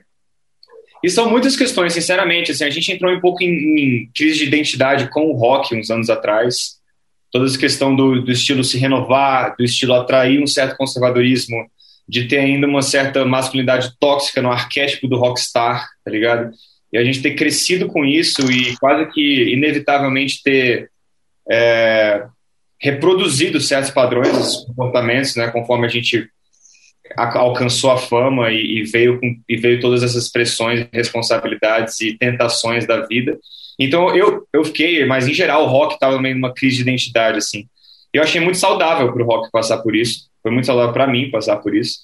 e 1.03 1.09
são 1.09 1.29
muitas 1.29 1.55
questões, 1.55 1.93
sinceramente. 1.93 2.51
Assim, 2.51 2.63
a 2.63 2.69
gente 2.69 2.91
entrou 2.91 3.13
um 3.13 3.19
pouco 3.19 3.43
em, 3.43 3.49
em, 3.49 4.09
crise 4.13 4.39
de 4.39 4.45
identidade 4.45 5.09
com 5.09 5.27
o 5.27 5.33
rock 5.33 5.75
uns 5.75 5.89
anos 5.89 6.09
atrás. 6.09 6.77
Toda 7.31 7.45
essa 7.45 7.57
questão 7.57 7.95
do, 7.95 8.21
do 8.21 8.31
estilo 8.31 8.63
se 8.63 8.77
renovar, 8.77 9.55
do 9.57 9.63
estilo 9.63 9.93
atrair 9.93 10.41
um 10.41 10.47
certo 10.47 10.75
conservadorismo, 10.77 11.69
de 12.07 12.25
ter 12.25 12.39
ainda 12.39 12.67
uma 12.67 12.81
certa 12.81 13.25
masculinidade 13.25 13.91
tóxica 13.99 14.41
no 14.41 14.51
arquétipo 14.51 15.07
do 15.07 15.17
rockstar, 15.17 15.87
tá 16.03 16.11
ligado? 16.11 16.51
E 16.91 16.97
a 16.97 17.03
gente 17.03 17.21
ter 17.21 17.35
crescido 17.35 17.87
com 17.87 18.05
isso 18.05 18.49
e 18.49 18.75
quase 18.77 19.11
que 19.11 19.53
inevitavelmente 19.53 20.41
ter 20.41 20.89
é, 21.49 22.25
reproduzido 22.79 23.59
certos 23.59 23.91
padrões, 23.91 24.65
comportamentos, 24.65 25.35
né, 25.35 25.49
conforme 25.49 25.85
a 25.85 25.89
gente 25.89 26.29
alcançou 27.15 27.91
a 27.91 27.97
fama 27.97 28.51
e, 28.51 28.79
e, 28.79 28.83
veio 28.83 29.19
com, 29.19 29.39
e 29.47 29.55
veio 29.55 29.79
todas 29.79 30.03
essas 30.03 30.29
pressões, 30.29 30.87
responsabilidades 30.91 31.99
e 32.01 32.17
tentações 32.17 32.85
da 32.85 33.05
vida. 33.05 33.37
Então 33.79 34.15
eu, 34.15 34.47
eu 34.51 34.63
fiquei, 34.63 35.05
mas 35.05 35.27
em 35.27 35.33
geral 35.33 35.63
o 35.63 35.67
rock 35.67 35.93
estava 35.93 36.19
meio 36.19 36.35
numa 36.35 36.53
crise 36.53 36.77
de 36.77 36.81
identidade 36.83 37.37
assim. 37.37 37.65
Eu 38.13 38.23
achei 38.23 38.41
muito 38.41 38.57
saudável 38.57 39.11
para 39.11 39.23
o 39.23 39.25
rock 39.25 39.49
passar 39.51 39.77
por 39.79 39.95
isso. 39.95 40.27
Foi 40.41 40.51
muito 40.51 40.65
saudável 40.65 40.93
para 40.93 41.07
mim 41.07 41.29
passar 41.29 41.57
por 41.57 41.75
isso. 41.75 41.99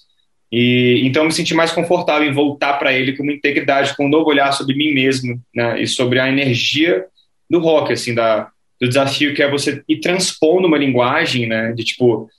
E 0.52 1.02
então 1.04 1.24
eu 1.24 1.28
me 1.28 1.34
senti 1.34 1.56
mais 1.56 1.72
confortável 1.72 2.30
em 2.30 2.34
voltar 2.34 2.74
para 2.74 2.94
ele 2.94 3.18
com 3.18 3.24
uma 3.24 3.34
integridade, 3.34 3.96
com 3.96 4.06
um 4.06 4.10
novo 4.10 4.30
olhar 4.30 4.52
sobre 4.52 4.76
mim 4.76 4.94
mesmo, 4.94 5.42
né, 5.54 5.82
e 5.82 5.88
sobre 5.88 6.20
a 6.20 6.30
energia 6.30 7.06
do 7.50 7.60
rock, 7.60 7.92
assim, 7.92 8.14
da 8.14 8.50
do 8.80 8.88
desafio 8.88 9.34
que 9.34 9.42
é 9.42 9.50
você 9.50 9.82
ir 9.88 10.00
transpondo 10.00 10.68
uma 10.68 10.78
linguagem, 10.78 11.48
né, 11.48 11.72
de 11.72 11.84
tipo 11.84 12.30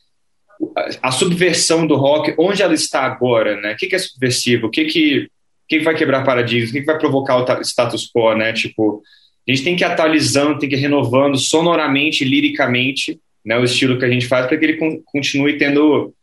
a 1.02 1.10
subversão 1.10 1.86
do 1.86 1.96
rock, 1.96 2.34
onde 2.38 2.62
ela 2.62 2.74
está 2.74 3.02
agora, 3.02 3.60
né? 3.60 3.72
O 3.72 3.76
que, 3.76 3.94
é 3.94 3.98
subversivo? 3.98 4.66
O 4.66 4.70
que 4.70 4.84
que, 4.84 5.28
que, 5.68 5.80
vai 5.80 5.94
quebrar 5.94 6.24
paradigmas? 6.24 6.70
O 6.70 6.72
que 6.72 6.82
vai 6.82 6.98
provocar 6.98 7.36
o 7.36 7.60
status 7.62 8.10
quo, 8.12 8.34
né? 8.34 8.52
Tipo, 8.52 9.02
a 9.46 9.50
gente 9.50 9.64
tem 9.64 9.76
que 9.76 9.84
ir 9.84 9.86
atualizando, 9.86 10.58
tem 10.58 10.68
que 10.68 10.76
ir 10.76 10.80
renovando 10.80 11.36
sonoramente, 11.36 12.24
liricamente, 12.24 13.20
né? 13.44 13.58
O 13.58 13.64
estilo 13.64 13.98
que 13.98 14.04
a 14.04 14.10
gente 14.10 14.26
faz 14.26 14.46
para 14.46 14.56
que 14.56 14.64
ele 14.64 15.02
continue 15.04 15.58
tendo 15.58 16.14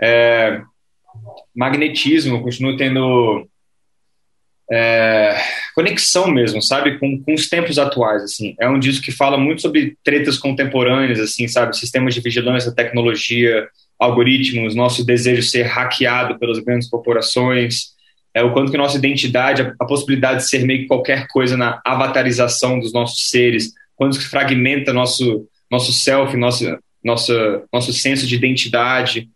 é, 0.00 0.60
magnetismo, 1.54 2.42
continue 2.42 2.76
tendo 2.76 3.48
é, 4.70 5.36
conexão 5.74 6.28
mesmo, 6.28 6.62
sabe, 6.62 6.98
com, 6.98 7.20
com 7.22 7.34
os 7.34 7.48
tempos 7.48 7.78
atuais, 7.78 8.22
assim. 8.22 8.54
É 8.58 8.68
um 8.68 8.78
disco 8.78 9.04
que 9.04 9.12
fala 9.12 9.36
muito 9.36 9.62
sobre 9.62 9.96
tretas 10.02 10.38
contemporâneas, 10.38 11.20
assim, 11.20 11.46
sabe, 11.48 11.76
sistemas 11.76 12.14
de 12.14 12.20
vigilância, 12.20 12.74
tecnologia, 12.74 13.68
algoritmos, 13.98 14.74
nosso 14.74 15.04
desejo 15.04 15.40
de 15.40 15.48
ser 15.48 15.62
hackeado 15.64 16.38
pelas 16.38 16.58
grandes 16.58 16.88
corporações, 16.88 17.94
é 18.34 18.42
o 18.42 18.52
quanto 18.52 18.72
que 18.72 18.76
nossa 18.76 18.98
identidade, 18.98 19.62
a, 19.62 19.74
a 19.78 19.86
possibilidade 19.86 20.42
de 20.42 20.48
ser 20.48 20.64
meio 20.64 20.80
que 20.80 20.88
qualquer 20.88 21.26
coisa 21.28 21.56
na 21.56 21.80
avatarização 21.84 22.80
dos 22.80 22.92
nossos 22.92 23.28
seres, 23.28 23.72
quanto 23.94 24.18
que 24.18 24.24
fragmenta 24.24 24.92
nosso 24.92 25.46
nosso 25.70 25.92
self, 25.92 26.36
nosso 26.36 26.78
nosso 27.02 27.32
nosso 27.72 27.92
senso 27.92 28.26
de 28.26 28.34
identidade. 28.34 29.28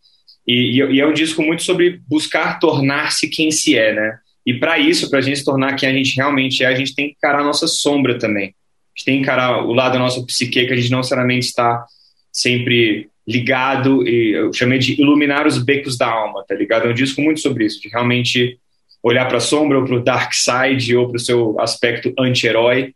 E, 0.47 0.81
e, 0.81 0.95
e 0.95 1.01
é 1.01 1.07
um 1.07 1.13
disco 1.13 1.43
muito 1.43 1.63
sobre 1.63 2.01
buscar 2.09 2.59
tornar-se 2.59 3.29
quem 3.29 3.51
se 3.51 3.77
é, 3.77 3.95
né? 3.95 4.19
E 4.45 4.55
para 4.55 4.79
isso, 4.79 5.11
para 5.11 5.19
a 5.19 5.23
gente 5.23 5.39
se 5.39 5.45
tornar 5.45 5.75
quem 5.75 5.89
a 5.89 5.93
gente 5.93 6.17
realmente 6.17 6.65
é, 6.65 6.67
a 6.67 6.75
gente 6.75 6.95
tem 6.95 7.09
que 7.09 7.17
encarar 7.17 7.41
a 7.41 7.45
nossa 7.45 7.67
sombra 7.67 8.19
também. 8.19 8.47
A 8.47 8.99
gente 8.99 9.05
tem 9.05 9.15
que 9.17 9.21
encarar 9.21 9.65
o 9.65 9.73
lado 9.73 9.93
da 9.93 9.99
nossa 9.99 10.25
psique 10.25 10.67
que 10.67 10.73
a 10.73 10.77
gente 10.77 10.91
não 10.91 10.99
necessariamente 10.99 11.47
está 11.47 11.85
sempre 12.33 13.11
ligado, 13.29 14.09
e 14.09 14.33
eu 14.33 14.51
chamei 14.55 14.79
de 14.79 14.99
iluminar 14.99 15.47
os 15.47 15.59
becos 15.59 15.99
da 15.99 16.09
alma, 16.09 16.43
tá 16.49 16.55
ligado? 16.55 16.87
É 16.87 16.91
um 16.91 16.95
disco 16.95 17.21
muito 17.21 17.41
sobre 17.41 17.67
isso, 17.67 17.79
de 17.79 17.89
realmente 17.89 18.59
olhar 19.03 19.27
para 19.27 19.37
a 19.37 19.41
sombra 19.41 19.79
ou 19.79 19.85
para 19.85 19.97
o 19.97 20.03
dark 20.03 20.33
side 20.33 20.97
ou 20.97 21.09
para 21.09 21.19
o 21.19 21.21
seu 21.21 21.61
aspecto 21.61 22.15
anti-herói 22.19 22.95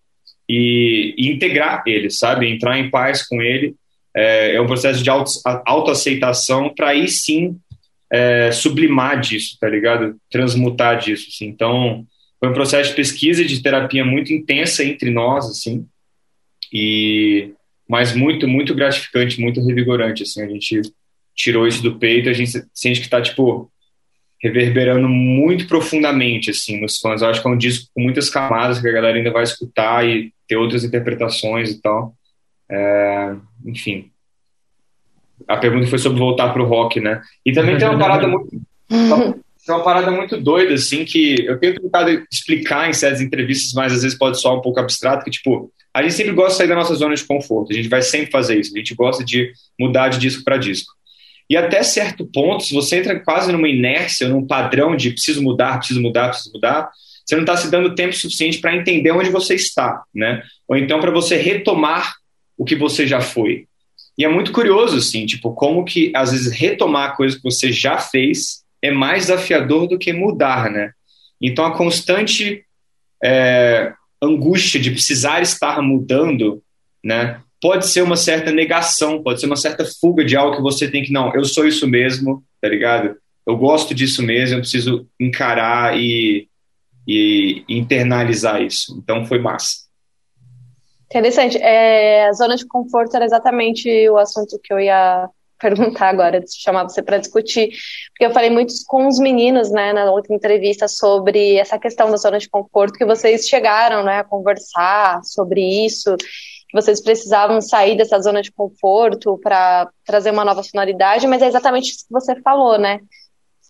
e, 0.49 1.15
e, 1.19 1.31
integrar 1.31 1.83
ele, 1.87 2.09
sabe? 2.09 2.49
Entrar 2.49 2.79
em 2.79 2.89
paz 2.89 3.29
com 3.29 3.43
ele. 3.43 3.75
É, 4.17 4.55
é 4.55 4.61
um 4.61 4.67
processo 4.67 5.03
de 5.03 5.11
auto, 5.11 5.31
autoaceitação 5.67 6.73
para 6.75 6.89
aí 6.89 7.09
sim 7.09 7.59
é, 8.11 8.51
sublimar 8.53 9.21
disso, 9.21 9.59
tá 9.61 9.69
ligado? 9.69 10.17
Transmutar 10.31 10.99
disso, 10.99 11.27
assim. 11.29 11.47
Então, 11.47 12.07
foi 12.41 12.49
um 12.49 12.55
processo 12.55 12.91
de 12.91 12.97
pesquisa 12.97 13.43
e 13.43 13.47
de 13.47 13.63
terapia 13.63 14.05
muito 14.05 14.33
intensa 14.33 14.83
entre 14.83 15.11
nós, 15.11 15.45
assim, 15.47 15.87
e 16.73 17.51
mas 17.93 18.17
muito, 18.17 18.49
muito 18.49 18.75
gratificante, 18.75 19.39
muito 19.39 19.63
revigorante, 19.63 20.23
assim. 20.23 20.41
A 20.41 20.49
gente 20.49 20.81
tirou 21.37 21.67
isso 21.67 21.83
do 21.83 21.99
peito, 21.99 22.31
a 22.31 22.33
gente 22.33 22.65
sente 22.73 23.03
que 23.03 23.09
tá, 23.09 23.21
tipo, 23.21 23.71
reverberando 24.43 25.07
muito 25.11 25.69
profundamente, 25.69 26.49
assim, 26.49 26.81
nos 26.81 26.99
fãs. 26.99 27.21
Eu 27.21 27.29
acho 27.29 27.43
que 27.43 27.47
é 27.47 27.51
um 27.51 27.57
disco 27.59 27.91
com 27.95 28.01
muitas 28.01 28.31
camadas 28.31 28.81
que 28.81 28.89
a 28.89 28.93
galera 28.93 29.19
ainda 29.19 29.31
vai 29.31 29.43
escutar 29.43 30.09
e 30.09 30.33
ter 30.49 30.57
outras 30.57 30.85
interpretações 30.85 31.69
e 31.69 31.83
tal. 31.83 32.15
É, 32.71 33.35
enfim, 33.67 34.11
a 35.47 35.59
pergunta 35.59 35.87
foi 35.87 35.99
sobre 35.99 36.19
voltar 36.19 36.51
para 36.51 36.63
o 36.63 36.67
rock, 36.67 36.99
né? 36.99 37.21
E 37.45 37.53
também 37.53 37.77
tem 37.77 37.87
uma 37.87 37.99
parada 37.99 38.27
muito. 38.27 38.59
Tem 39.65 39.73
uma 39.73 39.85
parada 39.85 40.11
muito 40.11 40.41
doida, 40.41 40.75
assim, 40.75 41.05
que 41.05 41.47
eu 41.47 41.57
tenho 41.57 41.81
tentado 41.81 42.11
explicar 42.33 42.91
em 42.91 42.93
certas 42.93 43.21
entrevistas, 43.21 43.73
mas 43.75 43.93
às 43.93 44.03
vezes 44.03 44.19
pode 44.19 44.41
soar 44.41 44.57
um 44.57 44.61
pouco 44.61 44.81
abstrato, 44.81 45.25
que, 45.25 45.31
tipo, 45.31 45.73
a 45.95 46.03
gente 46.03 46.15
sempre 46.15 46.33
gosta 46.33 46.53
de 46.53 46.57
sair 46.59 46.69
da 46.69 46.75
nossa 46.75 46.95
zona 46.95 47.15
de 47.15 47.25
conforto, 47.25 47.73
a 47.73 47.75
gente 47.75 47.89
vai 47.89 48.03
sempre 48.03 48.31
fazer 48.31 48.59
isso, 48.59 48.75
a 48.75 48.79
gente 48.79 48.95
gosta 48.95 49.25
de 49.25 49.53
mudar 49.79 50.09
de 50.09 50.19
disco 50.19 50.43
para 50.43 50.57
disco. 50.57 50.93
E 51.51 51.57
até 51.57 51.83
certo 51.83 52.25
ponto, 52.25 52.65
se 52.65 52.73
você 52.73 52.97
entra 52.97 53.21
quase 53.21 53.53
numa 53.53 53.69
inércia, 53.69 54.29
num 54.29 54.47
padrão 54.47 54.97
de 54.97 55.11
preciso 55.11 55.43
mudar, 55.43 55.79
preciso 55.79 56.01
mudar, 56.01 56.29
preciso 56.29 56.53
mudar, 56.53 56.91
você 57.25 57.35
não 57.35 57.43
está 57.43 57.57
se 57.57 57.71
dando 57.71 57.95
tempo 57.95 58.15
suficiente 58.15 58.59
para 58.59 58.75
entender 58.75 59.11
onde 59.13 59.31
você 59.31 59.55
está, 59.55 60.03
né? 60.15 60.43
Ou 60.67 60.77
então 60.77 61.01
para 61.01 61.11
você 61.11 61.37
retomar 61.37 62.15
o 62.57 62.65
que 62.65 62.75
você 62.75 63.07
já 63.07 63.21
foi. 63.21 63.67
E 64.17 64.25
é 64.25 64.29
muito 64.29 64.53
curioso, 64.53 64.97
assim, 64.97 65.25
tipo, 65.27 65.53
como 65.55 65.85
que 65.85 66.13
às 66.15 66.33
vezes 66.33 66.53
retomar 66.53 67.17
coisas 67.17 67.37
que 67.39 67.45
você 67.45 67.73
já 67.73 67.99
fez 67.99 68.63
é 68.81 68.91
mais 68.91 69.27
desafiador 69.27 69.87
do 69.87 69.99
que 69.99 70.13
mudar, 70.13 70.71
né? 70.71 70.93
Então 71.41 71.65
a 71.65 71.77
constante 71.77 72.65
é, 73.23 73.93
angústia 74.23 74.81
de 74.81 74.91
precisar 74.91 75.43
estar 75.43 75.83
mudando, 75.83 76.63
né? 77.05 77.41
Pode 77.61 77.87
ser 77.87 78.03
uma 78.03 78.17
certa 78.17 78.51
negação, 78.51 79.23
pode 79.23 79.41
ser 79.41 79.47
uma 79.47 79.57
certa 79.57 79.85
fuga 80.01 80.25
de 80.25 80.37
algo 80.37 80.57
que 80.57 80.63
você 80.63 80.91
tem 80.91 81.03
que, 81.03 81.13
não, 81.13 81.33
eu 81.35 81.45
sou 81.45 81.67
isso 81.67 81.87
mesmo, 81.87 82.43
tá 82.61 82.69
ligado? 82.69 83.17
Eu 83.47 83.57
gosto 83.57 83.95
disso 83.95 84.23
mesmo, 84.23 84.57
eu 84.57 84.61
preciso 84.61 85.07
encarar 85.19 85.99
e, 85.99 86.49
e 87.07 87.65
internalizar 87.69 88.63
isso. 88.63 88.97
Então 89.03 89.25
foi 89.25 89.39
massa. 89.39 89.83
Interessante. 91.07 91.59
É, 91.59 92.29
a 92.29 92.33
zona 92.33 92.57
de 92.57 92.67
conforto 92.67 93.15
era 93.15 93.25
exatamente 93.25 94.09
o 94.09 94.17
assunto 94.17 94.59
que 94.63 94.73
eu 94.73 94.81
ia 94.81 95.29
perguntar 95.63 96.09
agora, 96.09 96.43
chamar 96.49 96.85
você 96.85 97.03
para 97.03 97.19
discutir, 97.19 97.71
porque 98.11 98.27
eu 98.27 98.33
falei 98.33 98.51
muito 98.51 98.75
com 98.87 99.07
os 99.07 99.19
meninos, 99.19 99.71
né, 99.71 99.93
na 99.93 100.11
outra 100.11 100.35
entrevista 100.35 100.89
sobre 100.89 101.57
essa 101.57 101.79
questão 101.79 102.11
da 102.11 102.17
zona 102.17 102.39
de 102.39 102.49
conforto, 102.49 102.99
que 102.99 103.07
vocês 103.07 103.47
chegaram, 103.49 104.03
né, 104.03 104.19
a 104.19 104.25
conversar 104.25 105.23
sobre 105.25 105.63
isso, 105.87 106.17
que 106.17 106.75
vocês 106.75 107.01
precisavam 107.01 107.61
sair 107.61 107.97
dessa 107.97 108.19
zona 108.19 108.43
de 108.43 108.51
conforto 108.51 109.39
para 109.39 109.89
trazer 110.05 110.31
uma 110.31 110.45
nova 110.45 110.63
sonoridade, 110.63 111.27
mas 111.27 111.41
é 111.41 111.47
exatamente 111.47 111.93
isso 111.93 112.07
que 112.07 112.13
você 112.13 112.41
falou, 112.43 112.79
né, 112.79 112.99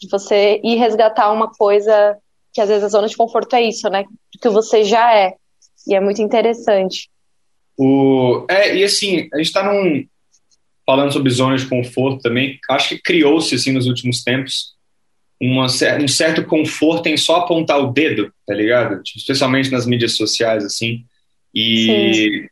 de 0.01 0.09
você 0.11 0.61
ir 0.65 0.77
resgatar 0.77 1.31
uma 1.31 1.51
coisa 1.53 2.17
que 2.55 2.61
às 2.61 2.69
vezes 2.69 2.85
a 2.85 2.89
zona 2.89 3.09
de 3.09 3.17
conforto 3.17 3.55
é 3.55 3.63
isso, 3.63 3.89
né, 3.89 4.05
que 4.41 4.49
você 4.49 4.83
já 4.83 5.15
é, 5.15 5.35
e 5.87 5.95
é 5.95 6.01
muito 6.01 6.23
interessante. 6.23 7.11
O, 7.77 8.45
é, 8.49 8.77
e 8.77 8.85
assim, 8.85 9.29
a 9.33 9.39
gente 9.39 9.47
está 9.47 9.63
num. 9.63 10.05
Falando 10.85 11.13
sobre 11.13 11.31
zonas 11.31 11.63
de 11.63 11.69
conforto 11.69 12.23
também, 12.23 12.59
acho 12.71 12.91
que 12.91 12.99
criou-se, 12.99 13.55
assim, 13.55 13.73
nos 13.73 13.87
últimos 13.87 14.23
tempos, 14.23 14.75
uma, 15.41 15.67
um 15.67 16.09
certo 16.09 16.45
conforto 16.45 17.09
em 17.09 17.17
só 17.17 17.37
apontar 17.37 17.81
o 17.81 17.93
dedo, 17.93 18.33
tá 18.47 18.55
ligado? 18.55 19.03
Tipo, 19.03 19.19
especialmente 19.19 19.71
nas 19.71 19.87
mídias 19.87 20.17
sociais, 20.17 20.65
assim. 20.65 21.05
E, 21.55 22.49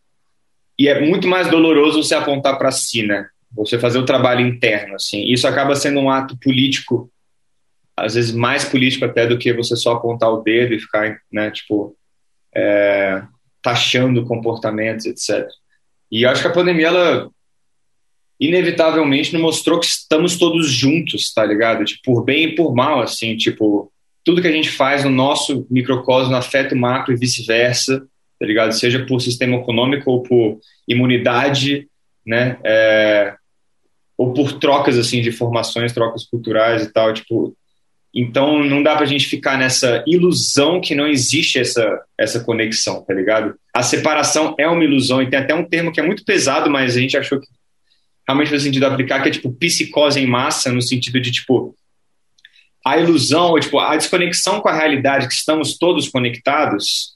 e 0.79 0.89
é 0.89 1.01
muito 1.01 1.27
mais 1.27 1.49
doloroso 1.49 2.03
você 2.03 2.15
apontar 2.15 2.59
para 2.59 2.71
si, 2.71 3.03
né? 3.05 3.29
Você 3.53 3.79
fazer 3.79 3.99
o 3.99 4.05
trabalho 4.05 4.47
interno, 4.47 4.95
assim. 4.95 5.25
Isso 5.31 5.47
acaba 5.47 5.75
sendo 5.77 6.01
um 6.01 6.11
ato 6.11 6.37
político, 6.39 7.11
às 7.97 8.15
vezes 8.15 8.33
mais 8.33 8.65
político 8.65 9.05
até 9.05 9.27
do 9.27 9.39
que 9.39 9.53
você 9.53 9.77
só 9.77 9.93
apontar 9.93 10.33
o 10.33 10.43
dedo 10.43 10.75
e 10.75 10.81
ficar, 10.81 11.21
né, 11.33 11.51
tipo. 11.51 11.97
É, 12.53 13.23
taxando 13.63 14.25
comportamentos, 14.25 15.07
etc. 15.07 15.47
E 16.11 16.27
acho 16.27 16.43
que 16.43 16.49
a 16.49 16.53
pandemia, 16.53 16.89
ela 16.89 17.31
inevitavelmente 18.41 19.33
nos 19.33 19.43
mostrou 19.43 19.79
que 19.79 19.87
estamos 19.87 20.39
todos 20.39 20.71
juntos, 20.71 21.33
tá 21.33 21.45
ligado? 21.45 21.85
Tipo, 21.85 22.01
por 22.03 22.25
bem 22.25 22.45
e 22.45 22.55
por 22.55 22.75
mal, 22.75 23.01
assim, 23.01 23.37
tipo, 23.37 23.93
tudo 24.25 24.41
que 24.41 24.49
a 24.49 24.53
gente 24.53 24.71
faz 24.71 25.05
no 25.05 25.11
nosso 25.11 25.67
microcosmo 25.71 26.35
afeta 26.35 26.75
o 26.75 26.79
macro 26.79 27.13
e 27.13 27.17
vice-versa, 27.17 28.03
tá 28.39 28.47
ligado? 28.47 28.73
Seja 28.73 29.05
por 29.05 29.21
sistema 29.21 29.57
econômico 29.57 30.11
ou 30.11 30.23
por 30.23 30.59
imunidade, 30.89 31.87
né? 32.27 32.57
É, 32.65 33.35
ou 34.17 34.33
por 34.33 34.53
trocas, 34.55 34.99
assim, 34.99 35.21
de 35.21 35.29
informações, 35.29 35.93
trocas 35.93 36.25
culturais 36.25 36.83
e 36.83 36.93
tal, 36.93 37.13
tipo, 37.13 37.55
então 38.15 38.63
não 38.65 38.83
dá 38.83 38.97
pra 38.97 39.07
gente 39.07 39.27
ficar 39.27 39.57
nessa 39.57 40.03
ilusão 40.07 40.81
que 40.81 40.95
não 40.95 41.07
existe 41.07 41.59
essa, 41.59 42.03
essa 42.19 42.41
conexão, 42.41 43.05
tá 43.05 43.15
ligado? 43.15 43.55
A 43.75 43.83
separação 43.83 44.55
é 44.59 44.67
uma 44.67 44.83
ilusão 44.83 45.23
e 45.23 45.31
tem 45.31 45.39
até 45.39 45.55
um 45.55 45.65
termo 45.65 45.93
que 45.93 46.01
é 46.01 46.03
muito 46.03 46.25
pesado, 46.25 46.71
mas 46.71 46.97
a 46.97 47.01
gente 47.01 47.17
achou 47.17 47.41
que 47.41 47.47
realmente 48.31 48.51
faz 48.51 48.63
sentido 48.63 48.87
aplicar, 48.87 49.23
que 49.23 49.29
é 49.29 49.33
tipo 49.33 49.53
psicose 49.53 50.21
em 50.21 50.27
massa, 50.27 50.73
no 50.73 50.83
sentido 50.83 51.21
de 51.21 51.31
tipo 51.31 51.75
a 52.85 52.97
ilusão, 52.97 53.51
ou, 53.51 53.61
tipo, 53.61 53.79
a 53.79 53.95
desconexão 53.95 54.61
com 54.61 54.69
a 54.69 54.75
realidade, 54.75 55.29
que 55.29 55.35
estamos 55.35 55.77
todos 55.77 56.09
conectados, 56.09 57.15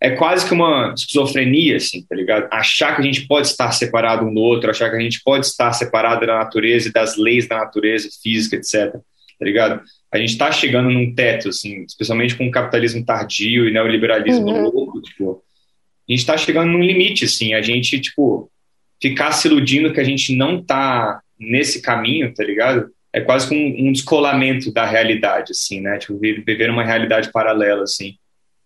é 0.00 0.12
quase 0.12 0.46
que 0.46 0.54
uma 0.54 0.94
esquizofrenia, 0.96 1.76
assim, 1.76 2.02
tá 2.08 2.16
ligado? 2.16 2.48
Achar 2.50 2.96
que 2.96 3.02
a 3.02 3.04
gente 3.04 3.26
pode 3.26 3.46
estar 3.46 3.70
separado 3.72 4.24
um 4.24 4.32
do 4.32 4.40
outro, 4.40 4.70
achar 4.70 4.88
que 4.88 4.96
a 4.96 5.00
gente 5.00 5.20
pode 5.22 5.44
estar 5.44 5.70
separado 5.74 6.26
da 6.26 6.38
natureza 6.38 6.88
e 6.88 6.92
das 6.92 7.18
leis 7.18 7.46
da 7.46 7.58
natureza 7.58 8.08
física, 8.22 8.56
etc. 8.56 8.94
Tá 9.38 9.44
ligado? 9.44 9.82
a 10.12 10.18
gente 10.18 10.30
está 10.30 10.50
chegando 10.50 10.90
num 10.90 11.14
teto, 11.14 11.50
assim, 11.50 11.84
especialmente 11.84 12.34
com 12.34 12.46
o 12.46 12.50
capitalismo 12.50 13.04
tardio 13.04 13.68
e 13.68 13.72
neoliberalismo 13.72 14.46
uhum. 14.46 14.62
louco, 14.62 15.00
tipo, 15.02 15.42
a 16.08 16.12
gente 16.12 16.20
está 16.20 16.36
chegando 16.36 16.72
num 16.72 16.82
limite, 16.82 17.26
assim, 17.26 17.54
a 17.54 17.62
gente, 17.62 18.00
tipo, 18.00 18.50
ficar 19.00 19.32
se 19.32 19.48
iludindo 19.48 19.92
que 19.92 20.00
a 20.00 20.04
gente 20.04 20.34
não 20.34 20.58
está 20.58 21.20
nesse 21.38 21.80
caminho, 21.80 22.32
tá 22.34 22.44
ligado? 22.44 22.90
É 23.12 23.20
quase 23.20 23.48
como 23.48 23.60
um, 23.60 23.88
um 23.88 23.92
descolamento 23.92 24.72
da 24.72 24.86
realidade, 24.86 25.52
assim, 25.52 25.80
né? 25.80 25.98
Tipo, 25.98 26.18
viver 26.18 26.70
uma 26.70 26.84
realidade 26.84 27.30
paralela, 27.32 27.84
assim, 27.84 28.16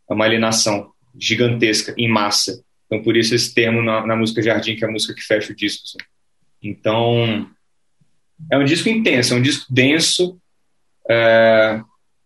é 0.09 0.12
uma 0.12 0.25
alienação 0.25 0.90
gigantesca, 1.18 1.94
em 1.97 2.09
massa. 2.09 2.62
Então, 2.87 3.03
por 3.03 3.16
isso 3.16 3.35
esse 3.35 3.55
termo 3.55 3.83
na, 3.83 4.07
na 4.07 4.16
música 4.16 4.42
Jardim, 4.42 4.77
que 4.77 4.85
é 4.85 4.88
a 4.88 4.90
música 4.90 5.14
que 5.14 5.23
fecha 5.23 5.53
o 5.53 5.57
disco, 5.57 5.85
assim. 5.85 5.99
Então, 6.62 7.49
é 8.51 8.59
um 8.59 8.64
disco 8.64 8.88
intenso, 8.88 9.35
é 9.35 9.37
um 9.37 9.42
disco 9.42 9.66
denso, 9.73 10.38
é, 11.09 11.81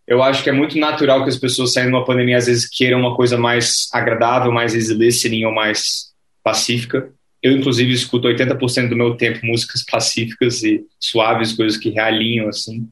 eu 0.06 0.22
acho 0.22 0.42
que 0.42 0.48
é 0.48 0.52
muito 0.52 0.78
natural 0.78 1.22
que 1.22 1.28
as 1.28 1.36
pessoas 1.36 1.72
saindo 1.72 1.90
de 1.90 1.96
uma 1.96 2.04
pandemia 2.04 2.38
às 2.38 2.46
vezes 2.46 2.68
queiram 2.68 2.98
uma 3.00 3.14
coisa 3.14 3.36
mais 3.36 3.88
agradável, 3.92 4.50
mais 4.50 4.74
easy 4.74 4.94
listening 4.94 5.44
ou 5.44 5.52
mais 5.52 6.14
pacífica. 6.42 7.12
Eu, 7.42 7.52
inclusive, 7.52 7.92
escuto 7.92 8.28
80% 8.28 8.88
do 8.88 8.96
meu 8.96 9.14
tempo 9.14 9.46
músicas 9.46 9.84
pacíficas 9.84 10.62
e 10.62 10.84
suaves, 10.98 11.52
coisas 11.52 11.78
que 11.78 11.90
realinham, 11.90 12.48
assim. 12.48 12.88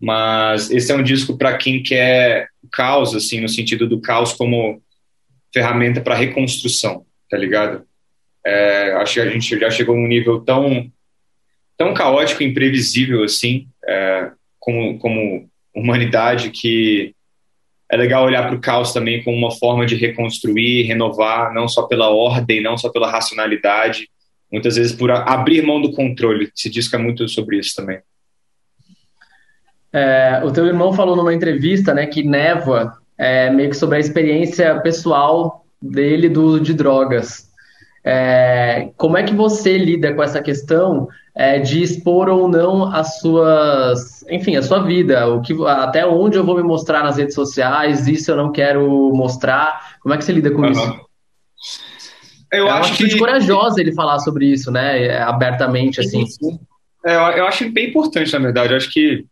Mas 0.00 0.70
esse 0.70 0.90
é 0.90 0.94
um 0.94 1.02
disco 1.02 1.36
para 1.36 1.56
quem 1.56 1.82
quer 1.82 2.48
caos, 2.70 3.14
assim, 3.14 3.40
no 3.40 3.48
sentido 3.48 3.88
do 3.88 4.00
caos 4.00 4.32
como 4.32 4.82
ferramenta 5.52 6.00
para 6.00 6.14
reconstrução, 6.14 7.04
tá 7.28 7.36
ligado? 7.36 7.84
É, 8.44 8.92
acho 8.92 9.14
que 9.14 9.20
a 9.20 9.30
gente 9.30 9.58
já 9.58 9.70
chegou 9.70 9.96
num 9.96 10.08
nível 10.08 10.40
tão, 10.40 10.90
tão 11.76 11.94
caótico 11.94 12.42
e 12.42 12.46
imprevisível, 12.46 13.22
assim, 13.22 13.68
é, 13.86 14.30
como, 14.58 14.98
como 14.98 15.48
humanidade 15.74 16.50
que 16.50 17.14
é 17.92 17.96
legal 17.96 18.24
olhar 18.24 18.46
para 18.46 18.56
o 18.56 18.60
caos 18.60 18.90
também 18.90 19.22
como 19.22 19.36
uma 19.36 19.50
forma 19.50 19.84
de 19.84 19.94
reconstruir, 19.94 20.84
renovar, 20.84 21.52
não 21.52 21.68
só 21.68 21.82
pela 21.82 22.08
ordem, 22.08 22.62
não 22.62 22.78
só 22.78 22.88
pela 22.88 23.10
racionalidade, 23.10 24.08
muitas 24.50 24.76
vezes 24.76 24.92
por 24.92 25.10
abrir 25.10 25.60
mão 25.60 25.78
do 25.78 25.92
controle. 25.92 26.50
Se 26.54 26.70
diz 26.70 26.88
que 26.88 26.96
é 26.96 26.98
muito 26.98 27.28
sobre 27.28 27.58
isso 27.58 27.76
também. 27.76 28.00
É, 29.92 30.40
o 30.42 30.50
teu 30.50 30.64
irmão 30.66 30.94
falou 30.94 31.14
numa 31.14 31.34
entrevista, 31.34 31.92
né, 31.92 32.06
que 32.06 32.22
névoa 32.22 32.94
é 33.18 33.50
meio 33.50 33.68
que 33.68 33.76
sobre 33.76 33.98
a 33.98 34.00
experiência 34.00 34.80
pessoal 34.80 35.66
dele 35.80 36.30
do 36.30 36.44
uso 36.44 36.60
de 36.60 36.72
drogas. 36.72 37.51
É, 38.04 38.90
como 38.96 39.16
é 39.16 39.22
que 39.22 39.34
você 39.34 39.78
lida 39.78 40.12
com 40.12 40.22
essa 40.22 40.42
questão 40.42 41.08
é, 41.34 41.58
de 41.58 41.82
expor 41.82 42.28
ou 42.28 42.48
não 42.48 42.84
as 42.84 43.20
suas, 43.20 44.22
enfim, 44.28 44.56
a 44.56 44.62
sua 44.62 44.82
vida, 44.82 45.28
o 45.28 45.40
que, 45.40 45.54
até 45.66 46.04
onde 46.04 46.36
eu 46.36 46.44
vou 46.44 46.56
me 46.56 46.62
mostrar 46.62 47.02
nas 47.04 47.16
redes 47.16 47.34
sociais, 47.34 48.08
isso 48.08 48.30
eu 48.30 48.36
não 48.36 48.50
quero 48.50 49.12
mostrar. 49.14 49.96
Como 50.00 50.14
é 50.14 50.18
que 50.18 50.24
você 50.24 50.32
lida 50.32 50.50
com 50.50 50.62
uhum. 50.62 50.70
isso? 50.70 51.00
Eu 52.52 52.66
é 52.66 52.70
acho 52.70 52.90
uma 52.90 53.08
que 53.08 53.18
corajosa 53.18 53.80
ele 53.80 53.94
falar 53.94 54.18
sobre 54.18 54.46
isso, 54.46 54.70
né, 54.70 55.04
é, 55.04 55.22
abertamente 55.22 56.00
assim. 56.00 56.24
É, 57.04 57.16
eu 57.16 57.46
acho 57.46 57.70
bem 57.70 57.88
importante, 57.88 58.32
na 58.32 58.38
verdade. 58.38 58.72
Eu 58.72 58.76
acho 58.76 58.90
que 58.92 59.24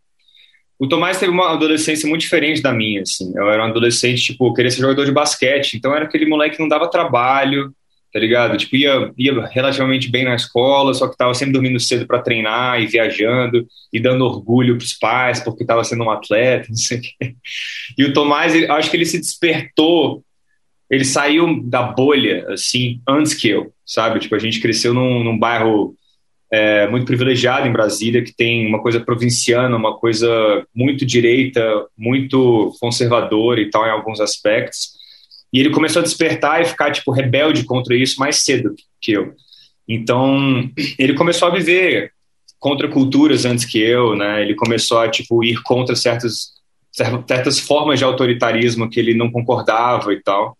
o 0.79 0.87
Tomás 0.87 1.19
teve 1.19 1.31
uma 1.31 1.53
adolescência 1.53 2.09
muito 2.09 2.21
diferente 2.21 2.61
da 2.61 2.73
minha, 2.73 3.03
assim. 3.03 3.31
Eu 3.35 3.47
era 3.49 3.63
um 3.63 3.69
adolescente, 3.69 4.23
tipo, 4.23 4.51
queria 4.53 4.71
ser 4.71 4.81
jogador 4.81 5.05
de 5.05 5.11
basquete, 5.11 5.75
então 5.75 5.93
era 5.93 6.05
aquele 6.05 6.25
moleque 6.25 6.55
que 6.55 6.61
não 6.61 6.67
dava 6.67 6.89
trabalho, 6.89 7.71
tá 8.11 8.19
ligado? 8.19 8.57
Tipo, 8.57 8.75
ia, 8.75 9.11
ia 9.17 9.45
relativamente 9.47 10.09
bem 10.09 10.25
na 10.25 10.35
escola, 10.35 10.93
só 10.93 11.07
que 11.07 11.17
tava 11.17 11.33
sempre 11.33 11.53
dormindo 11.53 11.79
cedo 11.79 12.05
para 12.05 12.21
treinar 12.21 12.81
e 12.81 12.87
viajando 12.87 13.65
e 13.91 13.99
dando 13.99 14.25
orgulho 14.25 14.77
pros 14.77 14.93
pais 14.93 15.39
porque 15.39 15.65
tava 15.65 15.83
sendo 15.83 16.03
um 16.03 16.11
atleta, 16.11 16.67
não 16.69 16.75
sei 16.75 16.97
o 16.97 17.01
quê. 17.01 17.35
E 17.97 18.03
o 18.03 18.13
Tomás, 18.13 18.53
ele, 18.53 18.67
acho 18.67 18.89
que 18.89 18.97
ele 18.97 19.05
se 19.05 19.19
despertou, 19.19 20.23
ele 20.89 21.05
saiu 21.05 21.63
da 21.63 21.83
bolha, 21.83 22.45
assim, 22.49 23.01
antes 23.07 23.33
que 23.33 23.47
eu, 23.47 23.71
sabe? 23.85 24.19
Tipo, 24.19 24.35
a 24.35 24.39
gente 24.39 24.59
cresceu 24.59 24.93
num, 24.93 25.23
num 25.23 25.39
bairro 25.39 25.95
é, 26.51 26.85
muito 26.89 27.05
privilegiado 27.05 27.65
em 27.65 27.71
Brasília, 27.71 28.21
que 28.21 28.35
tem 28.35 28.67
uma 28.67 28.81
coisa 28.81 28.99
provinciana, 28.99 29.75
uma 29.77 29.97
coisa 29.97 30.27
muito 30.75 31.05
direita, 31.05 31.63
muito 31.97 32.75
conservadora 32.81 33.61
e 33.61 33.69
tal 33.69 33.87
em 33.87 33.91
alguns 33.91 34.19
aspectos. 34.19 34.90
E 35.53 35.59
ele 35.59 35.69
começou 35.69 36.01
a 36.01 36.03
despertar 36.03 36.61
e 36.61 36.65
ficar, 36.65 36.91
tipo, 36.91 37.11
rebelde 37.11 37.63
contra 37.63 37.95
isso 37.95 38.19
mais 38.19 38.43
cedo 38.43 38.73
que 39.01 39.11
eu. 39.11 39.33
Então, 39.87 40.69
ele 40.97 41.13
começou 41.13 41.47
a 41.47 41.51
viver 41.51 42.11
contra 42.59 42.87
culturas 42.87 43.43
antes 43.43 43.65
que 43.65 43.79
eu, 43.79 44.15
né? 44.15 44.41
Ele 44.41 44.55
começou 44.55 44.99
a, 44.99 45.09
tipo, 45.09 45.43
ir 45.43 45.61
contra 45.63 45.95
certos 45.95 46.51
certas 46.93 47.57
formas 47.57 47.99
de 47.99 48.03
autoritarismo 48.03 48.89
que 48.89 48.99
ele 48.99 49.13
não 49.13 49.31
concordava 49.31 50.13
e 50.13 50.21
tal. 50.21 50.57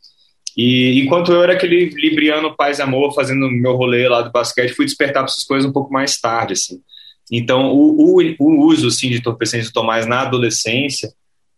E 0.56 1.02
enquanto 1.02 1.32
eu 1.32 1.44
era 1.44 1.54
aquele 1.54 1.90
libriano 1.90 2.56
paz 2.56 2.80
e 2.80 2.82
amor, 2.82 3.14
fazendo 3.14 3.50
meu 3.50 3.76
rolê 3.76 4.08
lá 4.08 4.22
do 4.22 4.32
basquete, 4.32 4.74
fui 4.74 4.86
despertar 4.86 5.24
para 5.24 5.32
essas 5.32 5.44
coisas 5.44 5.70
um 5.70 5.74
pouco 5.74 5.92
mais 5.92 6.20
tarde, 6.20 6.54
assim. 6.54 6.82
Então, 7.32 7.72
o, 7.72 8.20
o, 8.20 8.36
o 8.40 8.66
uso, 8.66 8.88
assim, 8.88 9.10
de 9.10 9.18
entorpecentes 9.18 9.70
e 9.70 9.74
tomais 9.74 10.06
na 10.06 10.22
adolescência, 10.22 11.10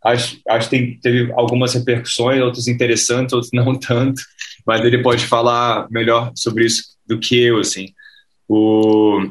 acho, 0.03 0.39
acho 0.47 0.69
que 0.69 0.77
tem, 0.77 0.99
teve 0.99 1.31
algumas 1.33 1.73
repercussões, 1.73 2.41
outras 2.41 2.67
interessantes, 2.67 3.33
outras 3.33 3.51
não 3.53 3.75
tanto, 3.75 4.21
mas 4.65 4.83
ele 4.83 5.01
pode 5.01 5.25
falar 5.25 5.87
melhor 5.89 6.31
sobre 6.35 6.65
isso 6.65 6.83
do 7.05 7.19
que 7.19 7.39
eu, 7.39 7.59
assim. 7.59 7.93
O... 8.47 9.29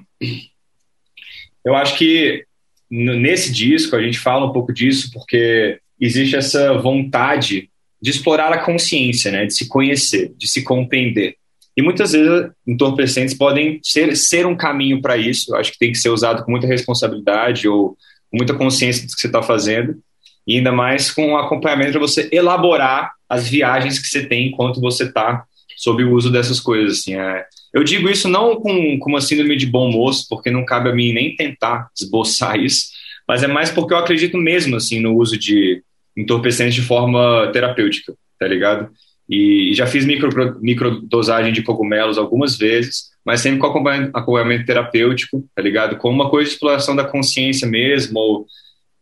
Eu 1.64 1.74
acho 1.74 1.96
que 1.96 2.44
nesse 2.90 3.52
disco 3.52 3.96
a 3.96 4.02
gente 4.02 4.18
fala 4.18 4.46
um 4.46 4.52
pouco 4.52 4.72
disso 4.72 5.10
porque 5.12 5.78
existe 5.98 6.36
essa 6.36 6.74
vontade 6.78 7.70
de 8.00 8.10
explorar 8.10 8.52
a 8.52 8.64
consciência, 8.64 9.30
né, 9.30 9.46
de 9.46 9.54
se 9.54 9.68
conhecer, 9.68 10.32
de 10.36 10.48
se 10.48 10.62
compreender. 10.62 11.36
E 11.76 11.80
muitas 11.80 12.12
vezes 12.12 12.50
entorpecentes 12.66 13.34
podem 13.34 13.80
ser, 13.82 14.14
ser 14.16 14.44
um 14.44 14.56
caminho 14.56 15.00
para 15.00 15.16
isso. 15.16 15.52
Eu 15.54 15.58
acho 15.58 15.72
que 15.72 15.78
tem 15.78 15.92
que 15.92 15.98
ser 15.98 16.10
usado 16.10 16.44
com 16.44 16.50
muita 16.50 16.66
responsabilidade 16.66 17.66
ou 17.66 17.96
com 18.30 18.36
muita 18.36 18.52
consciência 18.54 19.06
do 19.06 19.14
que 19.14 19.20
você 19.20 19.26
está 19.26 19.42
fazendo. 19.42 19.98
E 20.46 20.56
ainda 20.56 20.72
mais 20.72 21.10
com 21.10 21.36
acompanhamento 21.36 21.92
para 21.92 22.00
você 22.00 22.28
elaborar 22.32 23.12
as 23.28 23.48
viagens 23.48 23.98
que 23.98 24.08
você 24.08 24.26
tem 24.26 24.48
enquanto 24.48 24.80
você 24.80 25.04
está 25.04 25.44
sob 25.76 26.04
o 26.04 26.12
uso 26.12 26.30
dessas 26.30 26.60
coisas. 26.60 27.00
Assim, 27.00 27.14
é, 27.14 27.44
eu 27.72 27.82
digo 27.82 28.08
isso 28.08 28.28
não 28.28 28.56
com, 28.56 28.98
com 28.98 29.10
uma 29.10 29.20
síndrome 29.20 29.56
de 29.56 29.66
bom 29.66 29.90
moço, 29.90 30.26
porque 30.28 30.50
não 30.50 30.64
cabe 30.64 30.90
a 30.90 30.94
mim 30.94 31.12
nem 31.12 31.34
tentar 31.34 31.88
esboçar 31.98 32.58
isso, 32.60 32.86
mas 33.26 33.42
é 33.42 33.46
mais 33.46 33.70
porque 33.70 33.94
eu 33.94 33.98
acredito 33.98 34.36
mesmo 34.36 34.76
assim 34.76 35.00
no 35.00 35.16
uso 35.16 35.38
de 35.38 35.82
entorpecentes 36.16 36.74
de 36.74 36.82
forma 36.82 37.50
terapêutica, 37.52 38.14
tá 38.38 38.46
ligado? 38.46 38.90
E 39.28 39.72
já 39.74 39.86
fiz 39.86 40.04
micro, 40.04 40.58
microdosagem 40.60 41.52
de 41.52 41.62
cogumelos 41.62 42.18
algumas 42.18 42.58
vezes, 42.58 43.04
mas 43.24 43.40
sempre 43.40 43.60
com 43.60 43.66
acompanhamento, 43.66 44.10
acompanhamento 44.14 44.66
terapêutico, 44.66 45.48
tá 45.54 45.62
ligado? 45.62 45.96
Com 45.96 46.10
uma 46.10 46.28
coisa 46.28 46.48
de 46.48 46.54
exploração 46.54 46.94
da 46.94 47.04
consciência 47.04 47.66
mesmo, 47.66 48.18
ou 48.18 48.46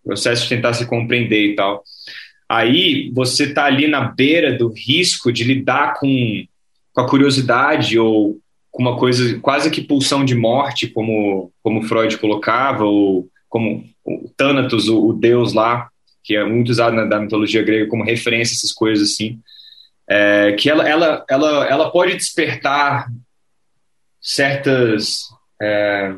processo 0.04 0.42
de 0.42 0.48
tentar 0.48 0.74
se 0.74 0.86
compreender 0.86 1.52
e 1.52 1.54
tal. 1.54 1.82
Aí 2.48 3.10
você 3.14 3.52
tá 3.52 3.64
ali 3.64 3.86
na 3.86 4.00
beira 4.00 4.56
do 4.56 4.72
risco 4.72 5.32
de 5.32 5.44
lidar 5.44 5.94
com, 5.94 6.44
com 6.92 7.00
a 7.00 7.08
curiosidade 7.08 7.98
ou 7.98 8.38
com 8.70 8.82
uma 8.82 8.96
coisa 8.96 9.38
quase 9.40 9.70
que 9.70 9.80
pulsão 9.80 10.24
de 10.24 10.34
morte, 10.34 10.88
como, 10.88 11.52
como 11.62 11.82
Freud 11.82 12.16
colocava, 12.18 12.84
ou 12.84 13.28
como 13.48 13.84
o 14.04 14.28
Thanatos, 14.36 14.88
o, 14.88 15.08
o 15.08 15.12
deus 15.12 15.52
lá, 15.52 15.88
que 16.22 16.36
é 16.36 16.44
muito 16.44 16.70
usado 16.70 16.94
na, 16.94 17.04
da 17.04 17.20
mitologia 17.20 17.62
grega 17.62 17.88
como 17.88 18.04
referência 18.04 18.54
a 18.54 18.56
essas 18.56 18.72
coisas 18.72 19.10
assim, 19.10 19.40
é, 20.08 20.52
que 20.52 20.68
ela, 20.68 20.88
ela, 20.88 21.24
ela, 21.28 21.66
ela 21.66 21.90
pode 21.90 22.16
despertar 22.16 23.08
certas. 24.20 25.20
É, 25.60 26.16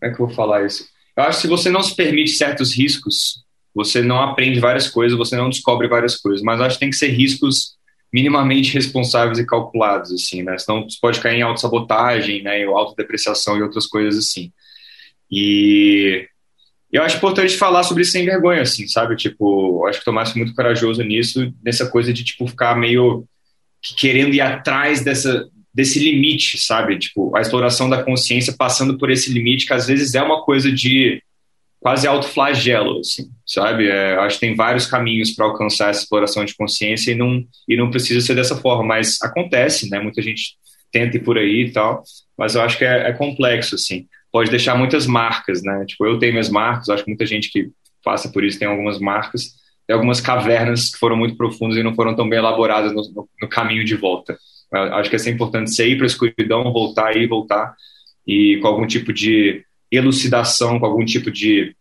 como 0.00 0.12
é 0.12 0.14
que 0.14 0.20
eu 0.20 0.26
vou 0.26 0.34
falar 0.34 0.66
isso? 0.66 0.86
Eu 1.16 1.24
acho 1.24 1.38
que 1.38 1.42
se 1.42 1.48
você 1.48 1.70
não 1.70 1.82
se 1.82 1.94
permite 1.94 2.32
certos 2.32 2.76
riscos, 2.76 3.44
você 3.74 4.02
não 4.02 4.20
aprende 4.20 4.60
várias 4.60 4.88
coisas, 4.88 5.16
você 5.16 5.36
não 5.36 5.48
descobre 5.48 5.88
várias 5.88 6.16
coisas, 6.16 6.42
mas 6.42 6.60
acho 6.60 6.76
que 6.76 6.80
tem 6.80 6.90
que 6.90 6.96
ser 6.96 7.08
riscos 7.08 7.74
minimamente 8.12 8.72
responsáveis 8.72 9.38
e 9.38 9.46
calculados, 9.46 10.12
assim, 10.12 10.42
né? 10.42 10.56
Senão 10.56 10.88
você 10.88 10.98
pode 11.00 11.20
cair 11.20 11.38
em 11.38 11.42
autossabotagem, 11.42 12.42
né? 12.42 12.66
Ou 12.66 12.76
autodepreciação 12.76 13.58
e 13.58 13.62
outras 13.62 13.86
coisas 13.86 14.16
assim. 14.16 14.52
E 15.28 16.28
eu 16.92 17.02
acho 17.02 17.16
importante 17.16 17.56
falar 17.56 17.82
sobre 17.82 18.04
isso 18.04 18.12
sem 18.12 18.24
vergonha, 18.24 18.62
assim, 18.62 18.86
sabe? 18.86 19.16
Tipo, 19.16 19.84
acho 19.86 19.98
que 19.98 20.02
o 20.02 20.04
Tomás 20.04 20.30
foi 20.30 20.42
muito 20.42 20.54
corajoso 20.54 21.02
nisso, 21.02 21.52
nessa 21.64 21.90
coisa 21.90 22.12
de, 22.12 22.22
tipo, 22.22 22.46
ficar 22.46 22.76
meio 22.76 23.26
querendo 23.96 24.32
ir 24.32 24.40
atrás 24.40 25.02
dessa, 25.02 25.48
desse 25.74 25.98
limite, 25.98 26.56
sabe? 26.58 26.98
Tipo, 26.98 27.36
a 27.36 27.40
exploração 27.40 27.88
da 27.90 28.02
consciência 28.02 28.54
passando 28.56 28.96
por 28.96 29.10
esse 29.10 29.32
limite, 29.32 29.66
que 29.66 29.72
às 29.72 29.86
vezes 29.86 30.14
é 30.14 30.22
uma 30.22 30.42
coisa 30.42 30.70
de 30.70 31.22
quase 31.80 32.06
autoflagelo, 32.06 33.00
assim, 33.00 33.24
sabe? 33.46 33.88
É, 33.88 34.16
acho 34.16 34.36
que 34.36 34.46
tem 34.46 34.54
vários 34.54 34.86
caminhos 34.86 35.32
para 35.32 35.44
alcançar 35.44 35.90
essa 35.90 36.02
exploração 36.02 36.44
de 36.44 36.54
consciência 36.54 37.12
e 37.12 37.14
não, 37.14 37.44
e 37.68 37.76
não 37.76 37.90
precisa 37.90 38.20
ser 38.20 38.34
dessa 38.34 38.56
forma, 38.56 38.84
mas 38.84 39.20
acontece, 39.20 39.90
né? 39.90 40.00
Muita 40.00 40.22
gente 40.22 40.56
tenta 40.90 41.16
ir 41.16 41.24
por 41.24 41.36
aí 41.36 41.66
e 41.66 41.72
tal, 41.72 42.02
mas 42.38 42.54
eu 42.54 42.62
acho 42.62 42.78
que 42.78 42.84
é, 42.84 43.08
é 43.08 43.12
complexo, 43.12 43.74
assim 43.74 44.06
pode 44.34 44.50
deixar 44.50 44.76
muitas 44.76 45.06
marcas, 45.06 45.62
né? 45.62 45.84
Tipo, 45.86 46.06
eu 46.06 46.18
tenho 46.18 46.32
minhas 46.32 46.48
marcas, 46.48 46.88
acho 46.88 47.04
que 47.04 47.10
muita 47.10 47.24
gente 47.24 47.48
que 47.52 47.70
passa 48.02 48.28
por 48.28 48.42
isso 48.42 48.58
tem 48.58 48.66
algumas 48.66 48.98
marcas, 48.98 49.52
tem 49.86 49.94
algumas 49.94 50.20
cavernas 50.20 50.90
que 50.90 50.98
foram 50.98 51.16
muito 51.16 51.36
profundas 51.36 51.78
e 51.78 51.84
não 51.84 51.94
foram 51.94 52.16
tão 52.16 52.28
bem 52.28 52.40
elaboradas 52.40 52.92
no, 52.92 53.02
no, 53.12 53.28
no 53.40 53.48
caminho 53.48 53.84
de 53.84 53.94
volta. 53.94 54.36
Acho 54.74 55.10
que 55.10 55.16
é 55.16 55.30
importante 55.30 55.70
você 55.70 55.88
ir 55.88 55.96
para 55.96 56.04
a 56.04 56.06
escuridão, 56.06 56.72
voltar 56.72 57.16
e 57.16 57.26
voltar, 57.26 57.74
e 58.26 58.58
com 58.60 58.68
algum 58.68 58.86
tipo 58.86 59.12
de 59.12 59.64
elucidação, 59.90 60.78
com 60.78 60.86
algum 60.86 61.04
tipo 61.04 61.30
de 61.30 61.74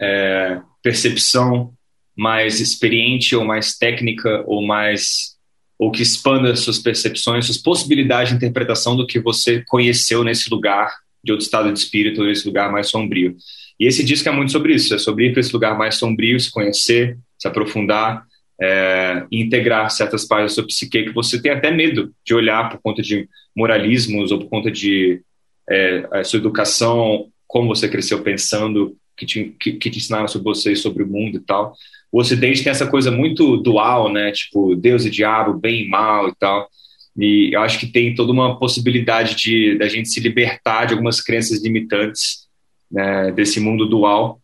é, 0.00 0.60
percepção 0.82 1.72
mais 2.16 2.60
experiente 2.60 3.34
ou 3.34 3.44
mais 3.44 3.76
técnica 3.76 4.44
ou 4.46 4.64
mais 4.64 5.34
ou 5.76 5.90
que 5.90 6.02
expanda 6.02 6.54
suas 6.54 6.78
percepções, 6.78 7.46
suas 7.46 7.58
possibilidades 7.58 8.30
de 8.30 8.36
interpretação 8.36 8.96
do 8.96 9.06
que 9.06 9.18
você 9.18 9.64
conheceu 9.66 10.22
nesse 10.22 10.48
lugar 10.48 10.94
de 11.22 11.32
outro 11.32 11.44
estado 11.44 11.72
de 11.72 11.78
espírito 11.78 12.22
nesse 12.22 12.46
lugar 12.46 12.70
mais 12.70 12.88
sombrio. 12.88 13.36
E 13.78 13.86
esse 13.86 14.04
disco 14.04 14.28
é 14.28 14.32
muito 14.32 14.52
sobre 14.52 14.74
isso, 14.74 14.94
é 14.94 14.98
sobre 14.98 15.26
ir 15.26 15.32
para 15.32 15.40
esse 15.40 15.52
lugar 15.52 15.76
mais 15.76 15.96
sombrio, 15.96 16.38
se 16.38 16.50
conhecer, 16.50 17.18
se 17.36 17.48
aprofundar 17.48 18.24
é, 18.60 19.26
integrar 19.30 19.90
certas 19.90 20.24
partes 20.24 20.52
da 20.52 20.54
sua 20.54 20.66
psique 20.66 21.04
que 21.04 21.12
você 21.12 21.40
tem 21.40 21.52
até 21.52 21.70
medo 21.70 22.12
de 22.24 22.34
olhar 22.34 22.68
por 22.68 22.80
conta 22.80 23.02
de 23.02 23.28
moralismos 23.54 24.30
ou 24.30 24.38
por 24.38 24.48
conta 24.48 24.70
de 24.70 25.20
é, 25.68 26.06
a 26.12 26.24
sua 26.24 26.38
educação, 26.38 27.28
como 27.46 27.68
você 27.68 27.88
cresceu 27.88 28.22
pensando, 28.22 28.96
que 29.16 29.26
te, 29.26 29.54
que, 29.58 29.72
que 29.72 29.90
te 29.90 29.98
ensinaram 29.98 30.28
sobre 30.28 30.44
você 30.44 30.72
e 30.72 30.76
sobre 30.76 31.02
o 31.02 31.06
mundo 31.06 31.36
e 31.36 31.40
tal. 31.40 31.74
O 32.10 32.20
Ocidente 32.20 32.62
tem 32.62 32.70
essa 32.70 32.86
coisa 32.86 33.10
muito 33.10 33.56
dual, 33.56 34.12
né? 34.12 34.30
Tipo, 34.30 34.76
Deus 34.76 35.04
e 35.04 35.10
diabo, 35.10 35.54
bem 35.54 35.82
e 35.82 35.88
mal 35.88 36.28
e 36.28 36.34
tal. 36.36 36.68
E 37.16 37.50
eu 37.52 37.60
acho 37.60 37.78
que 37.78 37.86
tem 37.86 38.14
toda 38.14 38.32
uma 38.32 38.58
possibilidade 38.58 39.36
de 39.36 39.78
da 39.78 39.88
gente 39.88 40.08
se 40.08 40.20
libertar 40.20 40.86
de 40.86 40.94
algumas 40.94 41.20
crenças 41.20 41.62
limitantes 41.62 42.48
né, 42.90 43.32
desse 43.32 43.60
mundo 43.60 43.86
dual 43.86 44.40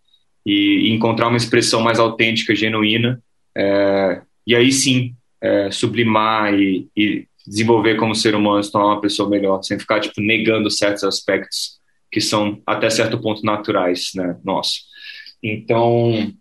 e, 0.46 0.88
e, 0.88 0.90
encontrar 0.92 1.28
uma 1.28 1.36
expressão 1.36 1.80
mais 1.80 1.98
autêntica, 1.98 2.54
genuína. 2.54 3.20
É, 3.56 4.22
e 4.46 4.54
aí 4.54 4.72
sim, 4.72 5.14
é, 5.40 5.70
sublimar 5.70 6.54
e, 6.54 6.88
e, 6.96 7.26
desenvolver 7.46 7.96
como 7.96 8.14
ser 8.14 8.34
humano, 8.34 8.62
se 8.62 8.70
tornar 8.70 8.88
uma 8.88 9.00
pessoa 9.00 9.28
melhor, 9.28 9.62
sem 9.62 9.78
ficar 9.78 10.00
tipo 10.00 10.20
negando 10.20 10.70
certos 10.70 11.04
aspectos 11.04 11.80
que 12.12 12.20
são 12.20 12.60
até 12.66 12.90
certo 12.90 13.20
ponto 13.20 13.44
naturais, 13.44 14.10
né, 14.14 14.36
nosso. 14.44 14.80
Então, 15.42 16.32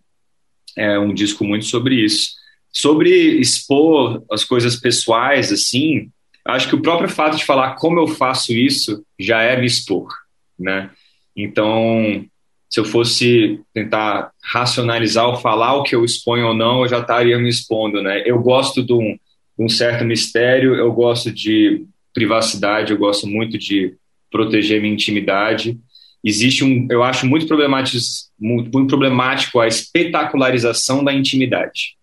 é 0.76 0.98
um 0.98 1.14
disco 1.14 1.44
muito 1.44 1.64
sobre 1.64 1.94
isso. 1.94 2.30
Sobre 2.72 3.10
expor 3.40 4.22
as 4.30 4.44
coisas 4.44 4.76
pessoais, 4.76 5.52
assim, 5.52 6.10
acho 6.44 6.68
que 6.68 6.74
o 6.74 6.82
próprio 6.82 7.08
fato 7.08 7.36
de 7.36 7.44
falar 7.44 7.74
como 7.76 7.98
eu 7.98 8.06
faço 8.06 8.52
isso 8.52 9.04
já 9.18 9.42
é 9.42 9.58
me 9.58 9.66
expor, 9.66 10.08
né? 10.58 10.90
Então, 11.36 12.24
se 12.70 12.80
eu 12.80 12.84
fosse 12.84 13.60
tentar 13.74 14.30
racionalizar 14.42 15.28
ou 15.28 15.36
falar 15.36 15.74
o 15.74 15.82
que 15.82 15.94
eu 15.94 16.04
exponho 16.04 16.46
ou 16.46 16.54
não, 16.54 16.82
eu 16.82 16.88
já 16.88 17.00
estaria 17.00 17.38
me 17.38 17.48
expondo, 17.48 18.02
né? 18.02 18.22
Eu 18.24 18.38
gosto 18.40 18.82
de 18.82 18.92
um, 18.92 19.18
um 19.58 19.68
certo 19.68 20.04
mistério, 20.04 20.74
eu 20.74 20.92
gosto 20.92 21.32
de 21.32 21.84
privacidade, 22.14 22.92
eu 22.92 22.98
gosto 22.98 23.26
muito 23.26 23.58
de 23.58 23.94
proteger 24.30 24.80
minha 24.80 24.94
intimidade. 24.94 25.78
Existe 26.24 26.64
um, 26.64 26.86
eu 26.90 27.02
acho 27.02 27.26
muito 27.26 27.46
problemático, 27.46 27.98
muito 28.38 28.86
problemático 28.86 29.58
a 29.58 29.66
espetacularização 29.66 31.02
da 31.02 31.12
intimidade 31.12 31.98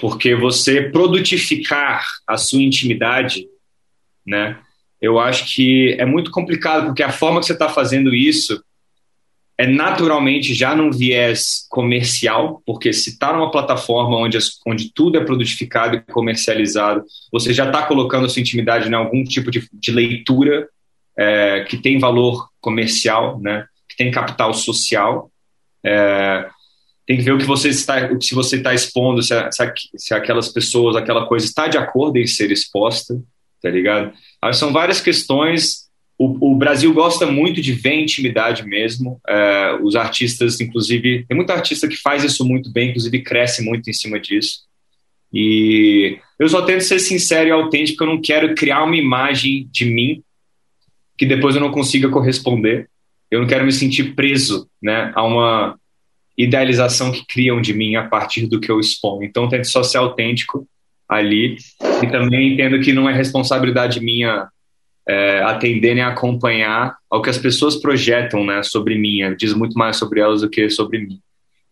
porque 0.00 0.34
você 0.34 0.90
produtificar 0.90 2.04
a 2.26 2.36
sua 2.36 2.60
intimidade, 2.60 3.46
né? 4.26 4.58
Eu 5.00 5.18
acho 5.18 5.54
que 5.54 5.96
é 5.98 6.04
muito 6.04 6.30
complicado, 6.30 6.86
porque 6.86 7.02
a 7.02 7.12
forma 7.12 7.40
que 7.40 7.46
você 7.46 7.52
está 7.52 7.68
fazendo 7.68 8.14
isso 8.14 8.62
é 9.62 9.66
naturalmente 9.66 10.52
já 10.54 10.74
num 10.74 10.90
viés 10.90 11.68
comercial, 11.70 12.60
porque 12.66 12.92
se 12.92 13.10
está 13.10 13.32
numa 13.32 13.48
plataforma 13.48 14.16
onde, 14.16 14.36
onde 14.66 14.92
tudo 14.92 15.16
é 15.16 15.24
produtificado 15.24 15.94
e 15.94 16.00
comercializado, 16.00 17.04
você 17.30 17.54
já 17.54 17.66
está 17.66 17.86
colocando 17.86 18.28
sua 18.28 18.40
intimidade 18.40 18.88
em 18.88 18.92
algum 18.92 19.22
tipo 19.22 19.52
de, 19.52 19.68
de 19.72 19.92
leitura 19.92 20.68
é, 21.16 21.64
que 21.68 21.76
tem 21.76 22.00
valor 22.00 22.48
comercial, 22.60 23.38
né? 23.38 23.64
que 23.88 23.96
tem 23.96 24.10
capital 24.10 24.52
social. 24.52 25.30
É, 25.86 26.48
tem 27.06 27.18
que 27.18 27.22
ver 27.22 27.34
o 27.34 27.38
que 27.38 27.44
você 27.44 27.68
está, 27.68 28.08
se 28.20 28.34
você 28.34 28.56
está 28.56 28.74
expondo, 28.74 29.22
se, 29.22 29.32
se, 29.52 29.72
se 29.96 30.12
aquelas 30.12 30.48
pessoas, 30.48 30.96
aquela 30.96 31.24
coisa 31.26 31.46
está 31.46 31.68
de 31.68 31.78
acordo 31.78 32.18
em 32.18 32.26
ser 32.26 32.50
exposta, 32.50 33.14
tá 33.62 33.70
ligado? 33.70 34.12
São 34.54 34.72
várias 34.72 35.00
questões 35.00 35.82
o, 36.18 36.52
o, 36.52 36.54
Brasil 36.54 36.92
gosta 36.92 37.26
muito 37.26 37.60
de 37.60 37.72
ver 37.72 37.94
intimidade 37.94 38.64
mesmo. 38.64 39.20
É, 39.26 39.78
os 39.82 39.96
artistas, 39.96 40.60
inclusive, 40.60 41.24
tem 41.26 41.36
muito 41.36 41.50
artista 41.50 41.88
que 41.88 41.96
faz 41.96 42.22
isso 42.22 42.44
muito 42.44 42.70
bem, 42.70 42.90
inclusive 42.90 43.22
cresce 43.22 43.64
muito 43.64 43.88
em 43.88 43.92
cima 43.92 44.20
disso. 44.20 44.60
E 45.32 46.18
eu 46.38 46.48
só 46.48 46.62
tento 46.62 46.82
ser 46.82 46.98
sincero 46.98 47.48
e 47.48 47.52
autêntico, 47.52 48.04
eu 48.04 48.08
não 48.08 48.20
quero 48.20 48.54
criar 48.54 48.84
uma 48.84 48.96
imagem 48.96 49.68
de 49.72 49.84
mim 49.84 50.22
que 51.16 51.26
depois 51.26 51.54
eu 51.54 51.60
não 51.60 51.70
consiga 51.70 52.08
corresponder. 52.08 52.88
Eu 53.30 53.40
não 53.40 53.46
quero 53.46 53.64
me 53.64 53.72
sentir 53.72 54.14
preso 54.14 54.68
né, 54.82 55.10
a 55.14 55.22
uma 55.22 55.78
idealização 56.36 57.12
que 57.12 57.24
criam 57.26 57.60
de 57.60 57.72
mim 57.72 57.96
a 57.96 58.06
partir 58.06 58.46
do 58.46 58.60
que 58.60 58.70
eu 58.70 58.80
exponho. 58.80 59.24
Então, 59.24 59.44
eu 59.44 59.48
tento 59.48 59.68
só 59.68 59.82
ser 59.82 59.98
autêntico 59.98 60.66
ali 61.08 61.56
e 62.02 62.06
também 62.10 62.52
entendo 62.52 62.80
que 62.80 62.92
não 62.92 63.08
é 63.08 63.14
responsabilidade 63.14 64.00
minha 64.00 64.48
é, 65.08 65.42
atender 65.42 65.94
nem 65.94 66.04
acompanhar 66.04 66.96
ao 67.10 67.20
que 67.22 67.30
as 67.30 67.38
pessoas 67.38 67.76
projetam 67.76 68.44
né, 68.44 68.62
sobre 68.62 68.96
mim. 68.96 69.34
Diz 69.36 69.52
muito 69.54 69.76
mais 69.76 69.96
sobre 69.96 70.20
elas 70.20 70.42
do 70.42 70.50
que 70.50 70.68
sobre 70.70 70.98
mim. 70.98 71.20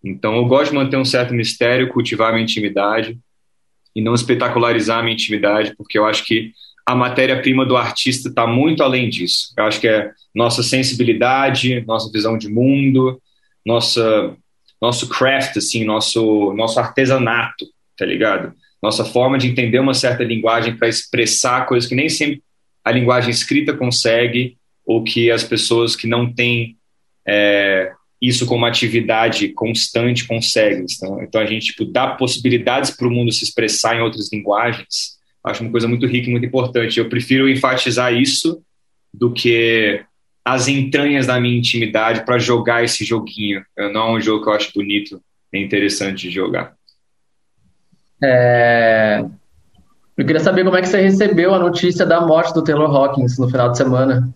Então, 0.03 0.37
eu 0.37 0.45
gosto 0.47 0.71
de 0.71 0.77
manter 0.77 0.97
um 0.97 1.05
certo 1.05 1.35
mistério, 1.35 1.89
cultivar 1.89 2.31
a 2.31 2.33
minha 2.33 2.43
intimidade 2.43 3.19
e 3.95 4.01
não 4.01 4.15
espetacularizar 4.15 4.99
a 4.99 5.03
minha 5.03 5.15
intimidade, 5.15 5.75
porque 5.77 5.99
eu 5.99 6.07
acho 6.07 6.25
que 6.25 6.53
a 6.87 6.95
matéria-prima 6.95 7.65
do 7.65 7.77
artista 7.77 8.29
está 8.29 8.47
muito 8.47 8.83
além 8.83 9.09
disso. 9.09 9.53
Eu 9.57 9.65
acho 9.65 9.81
que 9.81 9.89
é 9.89 10.11
nossa 10.35 10.63
sensibilidade, 10.63 11.85
nossa 11.87 12.11
visão 12.11 12.37
de 12.39 12.49
mundo, 12.49 13.21
nossa 13.65 14.35
nosso 14.81 15.09
craft, 15.11 15.59
assim, 15.59 15.85
nosso 15.85 16.55
nosso 16.55 16.81
artesanato, 16.81 17.67
tá 17.97 18.07
ligado? 18.07 18.55
Nossa 18.83 19.05
forma 19.05 19.37
de 19.37 19.47
entender 19.47 19.79
uma 19.79 19.93
certa 19.93 20.25
linguagem 20.25 20.77
para 20.77 20.89
expressar 20.89 21.67
coisas 21.67 21.89
que 21.89 21.95
nem 21.95 22.09
sempre 22.09 22.43
a 22.85 22.91
linguagem 22.91 23.31
escrita 23.31 23.77
consegue 23.77 24.57
ou 24.85 25.05
que 25.05 25.31
as 25.31 25.45
pessoas 25.45 25.95
que 25.95 26.07
não 26.07 26.33
têm 26.33 26.77
é, 27.27 27.93
isso 28.21 28.47
como 28.47 28.67
atividade 28.67 29.49
constante 29.51 30.27
conseguem. 30.27 30.85
Então, 30.91 31.23
então 31.23 31.41
a 31.41 31.47
gente 31.47 31.67
tipo, 31.67 31.85
dá 31.85 32.09
possibilidades 32.09 32.91
para 32.91 33.07
o 33.07 33.11
mundo 33.11 33.33
se 33.33 33.45
expressar 33.45 33.97
em 33.97 34.01
outras 34.01 34.31
linguagens. 34.33 35.19
Acho 35.45 35.63
uma 35.63 35.71
coisa 35.71 35.89
muito 35.89 36.07
rica 36.07 36.29
e 36.29 36.31
muito 36.31 36.47
importante. 36.47 36.99
Eu 36.99 37.09
prefiro 37.09 37.49
enfatizar 37.49 38.13
isso 38.13 38.63
do 39.13 39.33
que 39.33 40.05
as 40.45 40.69
entranhas 40.69 41.27
da 41.27 41.41
minha 41.41 41.57
intimidade 41.57 42.25
para 42.25 42.39
jogar 42.39 42.85
esse 42.85 43.05
joguinho. 43.05 43.65
Não 43.77 44.09
é 44.09 44.13
um 44.13 44.21
jogo 44.21 44.45
que 44.45 44.51
eu 44.51 44.55
acho 44.55 44.73
bonito 44.75 45.23
e 45.53 45.59
interessante 45.59 46.29
de 46.29 46.35
jogar. 46.35 46.75
É, 48.23 49.25
eu 50.21 50.27
queria 50.27 50.41
saber 50.41 50.65
como 50.65 50.77
é 50.77 50.83
que 50.83 50.89
você 50.89 51.01
recebeu 51.01 51.55
a 51.55 51.59
notícia 51.59 52.05
da 52.05 52.21
morte 52.21 52.53
do 52.53 52.63
Taylor 52.63 52.95
Hawkins 52.95 53.39
no 53.39 53.49
final 53.49 53.71
de 53.71 53.79
semana. 53.79 54.29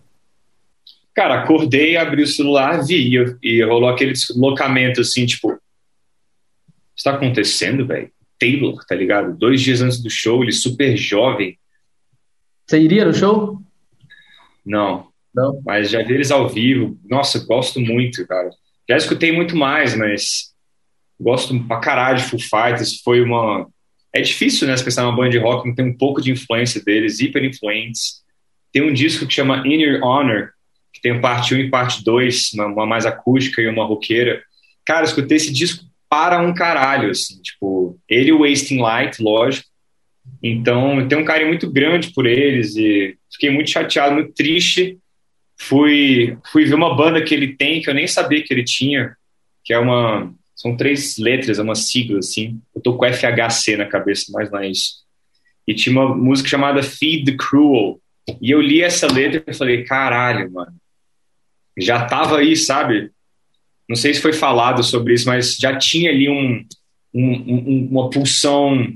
Cara, 1.15 1.43
acordei, 1.43 1.95
abri 1.99 2.23
o 2.23 2.27
celular, 2.27 2.83
vi 2.83 3.15
e, 3.15 3.37
e 3.43 3.63
rolou 3.63 3.91
aquele 3.91 4.13
deslocamento 4.13 5.03
assim, 5.03 5.27
tipo, 5.27 5.61
está 6.97 7.13
acontecendo, 7.13 7.87
velho? 7.87 8.11
Taylor, 8.41 8.83
tá 8.87 8.95
ligado? 8.95 9.37
Dois 9.37 9.61
dias 9.61 9.83
antes 9.83 10.03
do 10.03 10.09
show, 10.09 10.43
ele 10.43 10.53
super 10.53 10.97
jovem. 10.97 11.59
Você 12.67 12.81
iria 12.81 13.05
no 13.05 13.13
show? 13.13 13.61
Não. 14.65 15.09
Não. 15.35 15.61
Mas 15.67 15.91
já 15.91 16.03
vi 16.03 16.15
eles 16.15 16.31
ao 16.31 16.49
vivo. 16.49 16.99
Nossa, 17.05 17.45
gosto 17.45 17.79
muito, 17.79 18.27
cara. 18.27 18.49
Já 18.89 18.97
escutei 18.97 19.33
muito 19.33 19.55
mais, 19.55 19.95
mas 19.95 20.55
gosto 21.21 21.63
pra 21.65 21.79
caralho 21.79 22.17
de 22.17 22.25
Foo 22.25 22.41
Fighters. 22.41 23.03
Foi 23.03 23.21
uma 23.21 23.69
é 24.15 24.21
difícil, 24.21 24.69
né, 24.69 24.77
se 24.77 24.85
pensar 24.85 25.03
numa 25.03 25.17
banda 25.17 25.31
de 25.31 25.39
rock, 25.39 25.67
não 25.67 25.75
tem 25.75 25.85
um 25.85 25.97
pouco 25.97 26.23
de 26.23 26.31
influência 26.31 26.81
deles, 26.81 27.19
hiper 27.19 27.45
influentes. 27.45 28.23
Tem 28.73 28.81
um 28.81 28.93
disco 28.93 29.27
que 29.27 29.35
chama 29.35 29.67
Inner 29.67 30.03
Honor, 30.05 30.51
que 30.93 31.01
tem 31.01 31.21
parte 31.21 31.53
1 31.53 31.59
e 31.59 31.71
parte 31.71 32.05
2, 32.05 32.53
uma, 32.55 32.67
uma 32.67 32.87
mais 32.87 33.05
acústica 33.05 33.61
e 33.61 33.67
uma 33.67 33.85
roqueira. 33.85 34.41
Cara, 34.87 35.01
eu 35.01 35.07
escutei 35.07 35.37
esse 35.37 35.53
disco 35.53 35.85
para 36.09 36.41
um 36.41 36.55
caralho, 36.55 37.11
assim, 37.11 37.43
tipo, 37.43 37.99
ele 38.09 38.29
e 38.29 38.33
o 38.33 38.43
Wasting 38.43 38.79
Light, 38.79 39.21
lógico. 39.21 39.67
Então, 40.41 41.09
tenho 41.09 41.23
um 41.23 41.25
carinho 41.25 41.49
muito 41.49 41.69
grande 41.69 42.13
por 42.13 42.25
eles 42.25 42.77
e 42.77 43.17
fiquei 43.33 43.51
muito 43.51 43.71
chateado, 43.71 44.15
muito 44.15 44.33
triste. 44.33 44.97
Fui, 45.59 46.39
fui 46.53 46.65
ver 46.65 46.75
uma 46.75 46.95
banda 46.95 47.21
que 47.21 47.35
ele 47.35 47.57
tem, 47.57 47.83
que 47.83 47.91
eu 47.91 47.95
nem 47.95 48.07
sabia 48.07 48.45
que 48.45 48.55
ele 48.55 48.63
tinha, 48.63 49.17
que 49.65 49.73
é 49.73 49.79
uma 49.79 50.33
são 50.55 50.77
três 50.77 51.19
letras, 51.19 51.59
é 51.59 51.63
uma 51.63 51.75
sigla, 51.75 52.21
assim. 52.21 52.61
Eu 52.75 52.81
tô 52.81 52.97
com 52.97 53.07
FHC 53.07 53.77
na 53.77 53.87
cabeça, 53.87 54.27
mas 54.33 54.51
não 54.51 54.61
é 54.61 54.69
isso. 54.69 55.05
E 55.67 55.75
tinha 55.75 55.93
uma 55.93 56.15
música 56.15 56.49
chamada 56.49 56.83
Feed 56.83 57.25
the 57.25 57.37
Cruel. 57.37 58.01
E 58.41 58.51
eu 58.51 58.61
li 58.61 58.81
essa 58.81 59.07
letra 59.07 59.43
e 59.47 59.55
falei, 59.55 59.85
caralho, 59.85 60.51
mano. 60.53 60.75
Já 61.77 62.07
tava 62.07 62.39
aí, 62.39 62.57
sabe? 62.57 63.11
Não 63.89 63.97
sei 63.97 64.15
se 64.15 64.21
foi 64.21 64.33
falado 64.33 64.83
sobre 64.83 65.15
isso, 65.15 65.27
mas 65.27 65.57
já 65.57 65.77
tinha 65.77 66.11
ali 66.11 66.29
um, 66.29 66.65
um, 67.13 67.33
um, 67.33 67.89
uma 67.91 68.09
pulsão 68.09 68.95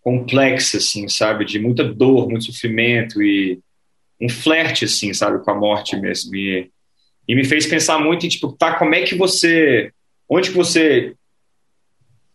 complexa, 0.00 0.78
assim, 0.78 1.08
sabe? 1.08 1.44
De 1.44 1.58
muita 1.58 1.82
dor, 1.82 2.28
muito 2.28 2.44
sofrimento 2.44 3.20
e 3.20 3.58
um 4.20 4.28
flerte, 4.28 4.84
assim, 4.84 5.12
sabe? 5.12 5.44
Com 5.44 5.50
a 5.50 5.54
morte 5.54 5.96
mesmo. 5.96 6.34
E, 6.36 6.70
e 7.28 7.34
me 7.34 7.44
fez 7.44 7.66
pensar 7.66 7.98
muito 7.98 8.24
em, 8.24 8.28
tipo, 8.28 8.52
tá, 8.52 8.74
como 8.74 8.94
é 8.94 9.02
que 9.02 9.16
você 9.16 9.92
onde 10.28 10.50
que 10.50 10.56
você 10.56 11.14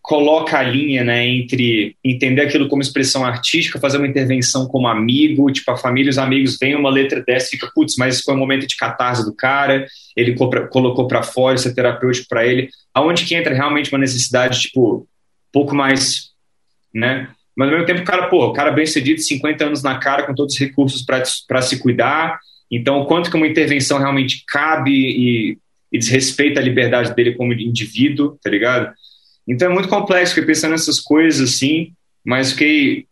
coloca 0.01 0.57
a 0.57 0.63
linha 0.63 1.03
né, 1.03 1.25
entre 1.27 1.95
entender 2.03 2.41
aquilo 2.41 2.67
como 2.67 2.81
expressão 2.81 3.23
artística, 3.23 3.79
fazer 3.79 3.97
uma 3.97 4.07
intervenção 4.07 4.67
como 4.67 4.87
amigo, 4.87 5.51
tipo, 5.51 5.69
a 5.69 5.77
família 5.77 6.09
os 6.09 6.17
amigos 6.17 6.57
veem 6.59 6.75
uma 6.75 6.89
letra 6.89 7.21
dessa 7.21 7.47
e 7.47 7.49
fica, 7.51 7.71
putz, 7.73 7.95
mas 7.97 8.21
foi 8.21 8.33
um 8.33 8.39
momento 8.39 8.65
de 8.65 8.75
catarse 8.75 9.23
do 9.23 9.33
cara, 9.33 9.85
ele 10.15 10.35
colocou 10.35 11.07
para 11.07 11.21
fora, 11.21 11.55
isso 11.55 11.67
é 11.67 11.73
terapêutico 11.73 12.27
para 12.27 12.45
ele. 12.45 12.69
Aonde 12.93 13.25
que 13.25 13.35
entra 13.35 13.53
realmente 13.53 13.91
uma 13.91 13.99
necessidade, 13.99 14.61
tipo, 14.61 15.07
pouco 15.51 15.75
mais, 15.75 16.31
né? 16.93 17.29
Mas 17.55 17.67
ao 17.67 17.73
mesmo 17.73 17.85
tempo, 17.85 18.01
o 18.01 18.05
cara, 18.05 18.27
pô, 18.27 18.47
o 18.47 18.53
cara 18.53 18.71
bem 18.71 18.87
cedido, 18.87 19.21
50 19.21 19.65
anos 19.65 19.83
na 19.83 19.99
cara, 19.99 20.23
com 20.23 20.33
todos 20.33 20.55
os 20.55 20.59
recursos 20.59 21.05
para 21.05 21.61
se 21.61 21.79
cuidar, 21.79 22.39
então, 22.71 23.03
quanto 23.03 23.29
que 23.29 23.35
uma 23.35 23.47
intervenção 23.47 23.99
realmente 23.99 24.45
cabe 24.47 24.91
e 24.93 25.57
e 25.91 25.99
desrespeita 25.99 26.59
a 26.59 26.63
liberdade 26.63 27.13
dele 27.13 27.35
como 27.35 27.53
indivíduo, 27.53 28.37
tá 28.41 28.49
ligado? 28.49 28.93
Então 29.47 29.69
é 29.69 29.73
muito 29.73 29.89
complexo, 29.89 30.33
fiquei 30.33 30.47
pensando 30.47 30.71
nessas 30.71 30.99
coisas 30.99 31.49
assim, 31.49 31.93
mas 32.23 32.51
fiquei, 32.51 33.07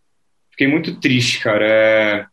fiquei 0.52 0.68
muito 0.68 1.00
triste, 1.00 1.40
cara. 1.40 1.66
É... 1.68 2.26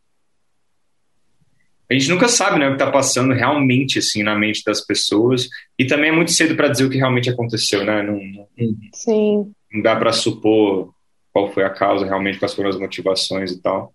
A 1.90 1.94
gente 1.94 2.08
nunca 2.08 2.28
sabe 2.28 2.58
né, 2.58 2.66
o 2.66 2.70
que 2.70 2.82
está 2.82 2.90
passando 2.90 3.32
realmente 3.32 3.98
assim 3.98 4.22
na 4.22 4.34
mente 4.34 4.62
das 4.64 4.80
pessoas 4.80 5.48
e 5.78 5.84
também 5.84 6.10
é 6.10 6.12
muito 6.12 6.32
cedo 6.32 6.56
para 6.56 6.68
dizer 6.68 6.84
o 6.84 6.90
que 6.90 6.98
realmente 6.98 7.30
aconteceu, 7.30 7.84
né? 7.84 8.02
Não, 8.02 8.16
não, 8.16 8.48
Sim. 8.92 9.52
não 9.72 9.82
dá 9.82 9.94
para 9.96 10.12
supor 10.12 10.92
qual 11.32 11.52
foi 11.52 11.64
a 11.64 11.70
causa 11.70 12.04
realmente, 12.04 12.38
quais 12.38 12.54
foram 12.54 12.70
as 12.70 12.78
motivações 12.78 13.52
e 13.52 13.60
tal. 13.60 13.94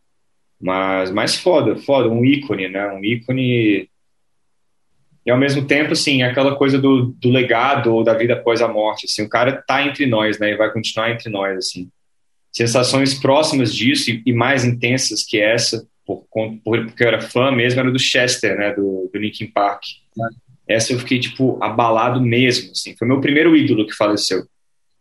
Mas, 0.60 1.12
mas 1.12 1.36
foda, 1.36 1.76
foda, 1.76 2.08
um 2.08 2.24
ícone, 2.24 2.70
né? 2.70 2.88
Um 2.92 3.04
ícone 3.04 3.90
e 5.26 5.30
ao 5.30 5.38
mesmo 5.38 5.66
tempo, 5.66 5.94
assim, 5.94 6.24
aquela 6.24 6.56
coisa 6.56 6.80
do, 6.80 7.16
do 7.20 7.30
legado 7.30 7.94
ou 7.94 8.04
da 8.04 8.14
vida 8.14 8.34
após 8.34 8.62
a 8.62 8.68
morte, 8.68 9.06
assim, 9.06 9.24
o 9.24 9.30
cara 9.30 9.62
tá 9.62 9.86
entre 9.86 10.06
nós, 10.08 10.40
né, 10.40 10.52
e 10.52 10.58
vai 10.58 10.72
continuar 10.72 11.12
entre 11.12 11.30
nós, 11.30 11.58
assim. 11.58 11.90
Sensações 12.52 13.14
próximas 13.14 13.74
disso 13.74 14.10
e, 14.10 14.24
e 14.26 14.34
mais 14.34 14.66
intensas 14.66 15.24
que 15.24 15.40
essa, 15.40 15.88
por, 16.06 16.26
por, 16.32 16.58
porque 16.64 17.04
eu 17.04 17.08
era 17.08 17.22
fã 17.22 17.52
mesmo, 17.52 17.80
era 17.80 17.92
do 17.92 18.00
Chester, 18.00 18.58
né, 18.58 18.74
do, 18.74 19.10
do 19.14 19.20
Linkin 19.20 19.48
Park. 19.48 19.84
Essa 20.68 20.94
eu 20.94 21.00
fiquei, 21.00 21.20
tipo, 21.20 21.58
abalado 21.62 22.20
mesmo, 22.20 22.72
assim. 22.72 22.96
Foi 22.98 23.08
meu 23.08 23.22
primeiro 23.22 23.56
ídolo 23.56 23.86
que 23.86 23.94
faleceu. 23.94 24.44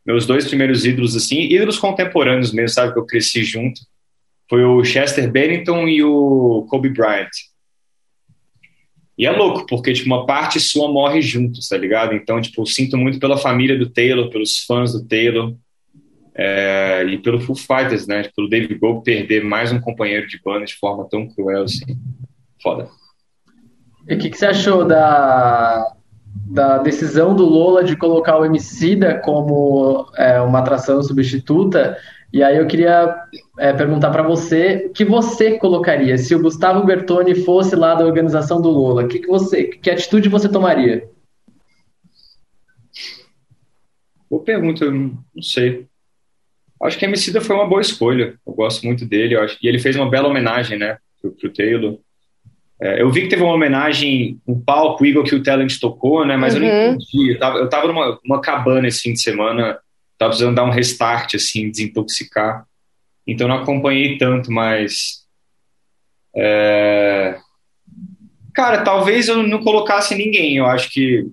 Meus 0.04 0.26
dois 0.26 0.46
primeiros 0.46 0.84
ídolos, 0.84 1.16
assim, 1.16 1.40
ídolos 1.42 1.78
contemporâneos 1.78 2.52
mesmo, 2.52 2.74
sabe, 2.74 2.92
que 2.92 2.98
eu 2.98 3.06
cresci 3.06 3.42
junto, 3.42 3.80
foi 4.48 4.64
o 4.64 4.84
Chester 4.84 5.30
Bennington 5.30 5.86
e 5.86 6.02
o 6.02 6.66
Kobe 6.68 6.88
Bryant. 6.88 7.30
E 9.20 9.26
é 9.26 9.30
louco, 9.30 9.66
porque, 9.66 9.92
tipo, 9.92 10.06
uma 10.06 10.24
parte 10.24 10.58
sua 10.58 10.90
morre 10.90 11.20
junto, 11.20 11.60
tá 11.68 11.76
ligado? 11.76 12.14
Então, 12.14 12.40
tipo, 12.40 12.64
sinto 12.64 12.96
muito 12.96 13.18
pela 13.20 13.36
família 13.36 13.78
do 13.78 13.90
Taylor, 13.90 14.30
pelos 14.30 14.64
fãs 14.64 14.94
do 14.94 15.04
Taylor, 15.04 15.54
é, 16.34 17.04
e 17.04 17.18
pelo 17.18 17.38
Foo 17.38 17.54
Fighters, 17.54 18.06
né? 18.06 18.26
Pelo 18.34 18.48
David 18.48 18.76
Gold 18.76 19.04
perder 19.04 19.44
mais 19.44 19.70
um 19.72 19.78
companheiro 19.78 20.26
de 20.26 20.40
banda 20.42 20.64
de 20.64 20.74
forma 20.74 21.06
tão 21.06 21.28
cruel, 21.28 21.64
assim. 21.64 21.98
Foda. 22.62 22.88
E 24.08 24.14
o 24.14 24.18
que, 24.18 24.30
que, 24.30 24.38
você 24.38 24.46
achou 24.46 24.86
da, 24.86 25.92
da 26.46 26.78
decisão 26.78 27.36
do 27.36 27.44
Lola 27.44 27.84
de 27.84 27.96
colocar 27.96 28.38
o 28.38 28.44
Emicida 28.46 29.20
como 29.22 30.10
é, 30.16 30.40
uma 30.40 30.60
atração 30.60 31.02
substituta 31.02 31.94
e 32.32 32.42
aí 32.42 32.56
eu 32.56 32.66
queria 32.66 33.24
é, 33.58 33.72
perguntar 33.72 34.10
para 34.10 34.22
você 34.22 34.86
o 34.86 34.92
que 34.92 35.04
você 35.04 35.58
colocaria 35.58 36.16
se 36.16 36.34
o 36.34 36.40
Gustavo 36.40 36.84
Bertoni 36.84 37.34
fosse 37.34 37.74
lá 37.74 37.94
da 37.94 38.04
organização 38.04 38.60
do 38.60 38.70
Lula. 38.70 39.08
Que, 39.08 39.18
que 39.18 39.26
você, 39.26 39.64
que 39.64 39.90
atitude 39.90 40.28
você 40.28 40.48
tomaria? 40.48 41.08
Boa 44.30 44.44
pergunta, 44.44 44.84
eu 44.84 44.92
não 44.92 45.18
sei. 45.42 45.86
Acho 46.80 46.96
que 46.96 47.04
a 47.04 47.08
Emicida 47.08 47.40
foi 47.40 47.56
uma 47.56 47.66
boa 47.66 47.80
escolha. 47.80 48.38
Eu 48.46 48.52
gosto 48.52 48.86
muito 48.86 49.04
dele. 49.04 49.36
Acho, 49.36 49.58
e 49.60 49.66
ele 49.66 49.80
fez 49.80 49.96
uma 49.96 50.08
bela 50.08 50.28
homenagem, 50.28 50.78
né, 50.78 50.98
pro, 51.20 51.32
pro 51.32 51.52
Taylor. 51.52 51.98
É, 52.80 53.02
eu 53.02 53.10
vi 53.10 53.22
que 53.22 53.28
teve 53.28 53.42
uma 53.42 53.52
homenagem, 53.52 54.40
um 54.46 54.58
palco, 54.58 55.02
o 55.02 55.06
Eagle 55.06 55.24
que 55.24 55.34
o 55.34 55.42
Talent 55.42 55.78
tocou, 55.78 56.24
né? 56.24 56.36
Mas 56.36 56.54
uhum. 56.54 56.62
eu 56.62 56.68
não 56.68 56.74
uhum. 56.74 56.94
entendi. 56.94 57.32
Eu 57.32 57.38
tava, 57.38 57.58
eu 57.58 57.68
tava 57.68 57.86
numa, 57.88 58.18
numa 58.24 58.40
cabana 58.40 58.88
esse 58.88 59.02
fim 59.02 59.12
de 59.12 59.20
semana, 59.20 59.78
tava 60.20 60.32
precisando 60.32 60.54
dar 60.54 60.64
um 60.64 60.70
restart, 60.70 61.34
assim, 61.34 61.70
desintoxicar. 61.70 62.66
Então 63.26 63.48
não 63.48 63.56
acompanhei 63.56 64.18
tanto, 64.18 64.52
mas. 64.52 65.24
É... 66.36 67.38
Cara, 68.54 68.84
talvez 68.84 69.28
eu 69.28 69.42
não 69.42 69.62
colocasse 69.62 70.14
ninguém. 70.14 70.58
Eu 70.58 70.66
acho 70.66 70.90
que, 70.90 71.26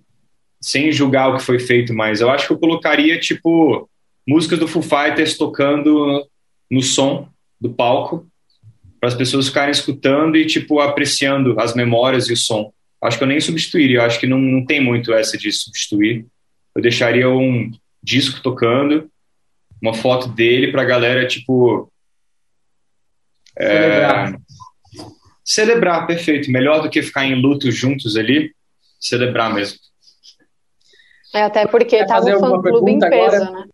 sem 0.61 0.89
julgar 0.89 1.27
o 1.27 1.37
que 1.37 1.43
foi 1.43 1.59
feito, 1.59 1.93
mas 1.93 2.21
eu 2.21 2.29
acho 2.29 2.47
que 2.47 2.53
eu 2.53 2.59
colocaria, 2.59 3.19
tipo, 3.19 3.89
músicas 4.25 4.57
do 4.57 4.69
Foo 4.69 4.81
Fighters 4.81 5.37
tocando 5.37 6.25
no 6.71 6.81
som 6.81 7.27
do 7.59 7.73
palco 7.73 8.25
para 9.01 9.09
as 9.09 9.15
pessoas 9.15 9.47
ficarem 9.47 9.71
escutando 9.71 10.37
e 10.37 10.45
tipo 10.45 10.79
apreciando 10.79 11.59
as 11.59 11.75
memórias 11.75 12.29
e 12.29 12.33
o 12.33 12.37
som. 12.37 12.71
Acho 13.01 13.17
que 13.17 13.23
eu 13.23 13.27
nem 13.27 13.39
substituiria, 13.39 13.97
eu 13.97 14.03
acho 14.03 14.19
que 14.19 14.27
não, 14.27 14.39
não 14.39 14.65
tem 14.65 14.81
muito 14.81 15.13
essa 15.13 15.37
de 15.37 15.51
substituir. 15.51 16.25
Eu 16.73 16.81
deixaria 16.81 17.29
um 17.29 17.71
disco 18.07 18.41
tocando, 18.41 19.11
uma 19.81 19.93
foto 19.93 20.29
dele 20.29 20.71
para 20.71 20.81
a 20.81 20.85
galera 20.85 21.27
tipo 21.27 21.91
celebrar. 23.59 24.33
É, 24.33 24.37
celebrar, 25.43 26.07
perfeito. 26.07 26.49
Melhor 26.49 26.81
do 26.81 26.89
que 26.89 27.03
ficar 27.03 27.25
em 27.25 27.39
luto 27.39 27.69
juntos 27.69 28.15
ali, 28.15 28.55
celebrar 28.99 29.53
mesmo. 29.53 29.77
É, 31.35 31.43
até 31.43 31.67
porque 31.67 31.97
Quer 31.97 32.07
tava 32.07 32.25
um 32.25 32.39
fã-clube 32.39 32.91
em 32.91 32.99
peso, 32.99 33.35
agora? 33.35 33.51
né? 33.51 33.65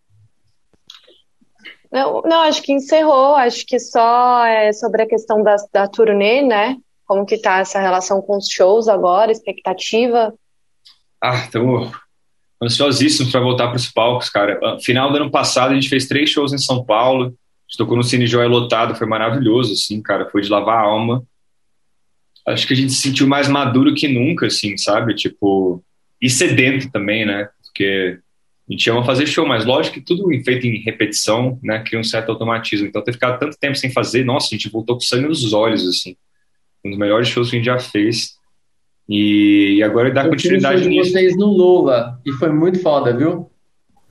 Não, 1.91 2.21
não, 2.23 2.41
acho 2.41 2.63
que 2.63 2.73
encerrou. 2.73 3.35
Acho 3.35 3.63
que 3.67 3.79
só 3.79 4.43
é 4.45 4.73
sobre 4.73 5.03
a 5.03 5.07
questão 5.07 5.43
da, 5.43 5.55
da 5.71 5.87
turnê, 5.87 6.41
né? 6.41 6.77
Como 7.05 7.23
que 7.23 7.37
tá 7.37 7.59
essa 7.59 7.79
relação 7.79 8.19
com 8.19 8.37
os 8.37 8.47
shows 8.47 8.87
agora, 8.87 9.31
expectativa? 9.31 10.33
Ah, 11.21 11.35
estamos 11.35 11.91
ansiosíssimos 12.61 13.31
para 13.31 13.41
voltar 13.41 13.67
para 13.67 13.77
os 13.77 13.91
palcos, 13.91 14.29
cara. 14.29 14.59
Ah, 14.63 14.77
final 14.79 15.11
do 15.11 15.17
ano 15.17 15.31
passado 15.31 15.71
a 15.71 15.75
gente 15.75 15.89
fez 15.89 16.07
três 16.07 16.29
shows 16.29 16.53
em 16.53 16.57
São 16.57 16.83
Paulo. 16.83 17.25
A 17.25 17.27
gente 17.27 17.77
tocou 17.77 17.97
no 17.97 18.03
Cine 18.03 18.27
Joia 18.27 18.47
lotado, 18.47 18.95
foi 18.95 19.07
maravilhoso, 19.07 19.73
assim, 19.73 20.01
cara. 20.01 20.29
Foi 20.29 20.41
de 20.41 20.49
lavar 20.49 20.77
a 20.77 20.87
alma. 20.87 21.23
Acho 22.47 22.67
que 22.67 22.73
a 22.73 22.75
gente 22.75 22.91
se 22.91 23.01
sentiu 23.01 23.27
mais 23.27 23.47
maduro 23.47 23.93
que 23.93 24.07
nunca, 24.07 24.47
assim, 24.47 24.77
sabe? 24.77 25.15
Tipo, 25.15 25.83
e 26.21 26.29
sedento 26.29 26.91
também, 26.91 27.25
né? 27.25 27.49
Porque 27.63 28.19
a 28.67 28.71
gente 28.71 28.89
ama 28.89 29.03
fazer 29.03 29.27
show, 29.27 29.45
mas 29.45 29.65
lógico 29.65 29.95
que 29.95 30.01
tudo 30.01 30.29
feito 30.43 30.65
em 30.65 30.81
repetição, 30.81 31.59
né, 31.61 31.83
cria 31.83 31.99
um 31.99 32.03
certo 32.03 32.29
automatismo. 32.29 32.87
Então, 32.87 33.03
ter 33.03 33.11
ficado 33.11 33.39
tanto 33.39 33.57
tempo 33.57 33.75
sem 33.75 33.91
fazer, 33.91 34.23
nossa, 34.23 34.47
a 34.47 34.49
gente 34.57 34.69
voltou 34.69 34.95
com 34.95 35.01
sangue 35.01 35.27
nos 35.27 35.51
olhos, 35.51 35.85
assim. 35.87 36.15
Um 36.83 36.89
dos 36.89 36.99
melhores 36.99 37.27
shows 37.27 37.49
que 37.49 37.57
a 37.57 37.59
gente 37.59 37.65
já 37.65 37.79
fez. 37.79 38.37
E, 39.07 39.75
e 39.77 39.83
agora 39.83 40.11
dá 40.11 40.27
continuidade 40.27 40.87
nisso. 40.87 41.11
vocês 41.11 41.35
no 41.37 41.47
Lula, 41.47 42.19
e 42.25 42.31
foi 42.33 42.49
muito 42.49 42.79
foda, 42.81 43.15
viu? 43.15 43.49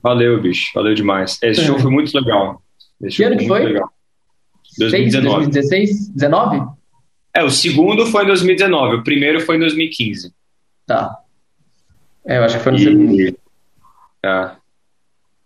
Valeu, 0.01 0.39
bicho, 0.41 0.71
valeu 0.75 0.93
demais. 0.93 1.39
Esse 1.41 1.65
show 1.65 1.79
foi 1.79 1.89
muito 1.89 2.13
legal. 2.13 2.61
Esse 3.01 3.17
que 3.17 3.23
ano 3.23 3.37
que 3.37 3.47
foi? 3.47 3.63
Legal. 3.63 3.89
2019. 4.77 5.35
2016? 5.45 6.09
19? 6.09 6.67
É, 7.33 7.43
o 7.43 7.49
segundo 7.49 8.05
foi 8.05 8.23
em 8.23 8.27
2019, 8.27 8.97
o 8.97 9.03
primeiro 9.03 9.39
foi 9.41 9.55
em 9.55 9.59
2015. 9.59 10.33
Tá. 10.85 11.19
É, 12.25 12.37
eu 12.37 12.43
acho 12.43 12.57
que 12.57 12.63
foi 12.63 12.71
no 12.73 12.77
e... 12.77 12.81
segundo. 12.81 13.37
É. 14.23 14.51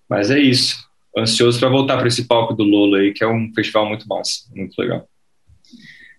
Mas 0.10 0.31
é 0.31 0.39
isso. 0.39 0.86
Ansioso 1.17 1.60
para 1.60 1.69
voltar 1.69 1.97
para 1.97 2.07
esse 2.07 2.27
palco 2.27 2.53
do 2.53 2.63
Lola 2.63 2.99
aí, 2.99 3.13
que 3.13 3.23
é 3.23 3.27
um 3.27 3.51
festival 3.53 3.88
muito 3.88 4.07
massa, 4.07 4.45
muito 4.55 4.79
legal. 4.79 5.07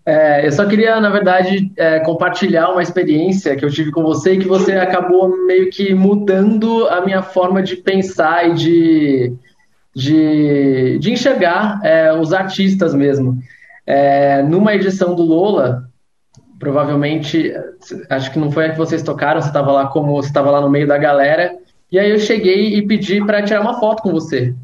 É, 0.08 0.46
eu 0.46 0.50
só 0.52 0.64
queria, 0.64 0.98
na 1.02 1.10
verdade, 1.10 1.70
é, 1.76 2.00
compartilhar 2.00 2.70
uma 2.70 2.80
experiência 2.82 3.54
que 3.54 3.62
eu 3.62 3.70
tive 3.70 3.90
com 3.90 4.02
você 4.02 4.32
e 4.32 4.38
que 4.38 4.48
você 4.48 4.72
acabou 4.72 5.28
meio 5.44 5.68
que 5.68 5.94
mudando 5.94 6.88
a 6.88 7.02
minha 7.02 7.20
forma 7.20 7.62
de 7.62 7.76
pensar 7.76 8.48
e 8.48 8.54
de, 8.54 9.36
de, 9.94 10.98
de 10.98 11.12
enxergar 11.12 11.78
é, 11.84 12.10
os 12.10 12.32
artistas 12.32 12.94
mesmo. 12.94 13.38
É, 13.86 14.42
numa 14.42 14.74
edição 14.74 15.14
do 15.14 15.24
Lola, 15.24 15.90
provavelmente, 16.58 17.52
acho 18.08 18.32
que 18.32 18.38
não 18.38 18.50
foi 18.50 18.64
a 18.64 18.70
que 18.70 18.78
vocês 18.78 19.02
tocaram, 19.02 19.42
você 19.42 19.48
estava 19.48 19.72
lá 19.72 19.88
como 19.88 20.12
você 20.12 20.28
estava 20.28 20.50
lá 20.50 20.62
no 20.62 20.70
meio 20.70 20.86
da 20.86 20.96
galera, 20.96 21.54
e 21.92 21.98
aí 21.98 22.10
eu 22.10 22.18
cheguei 22.18 22.76
e 22.76 22.86
pedi 22.86 23.22
para 23.22 23.42
tirar 23.42 23.60
uma 23.60 23.78
foto 23.78 24.02
com 24.02 24.10
você. 24.10 24.54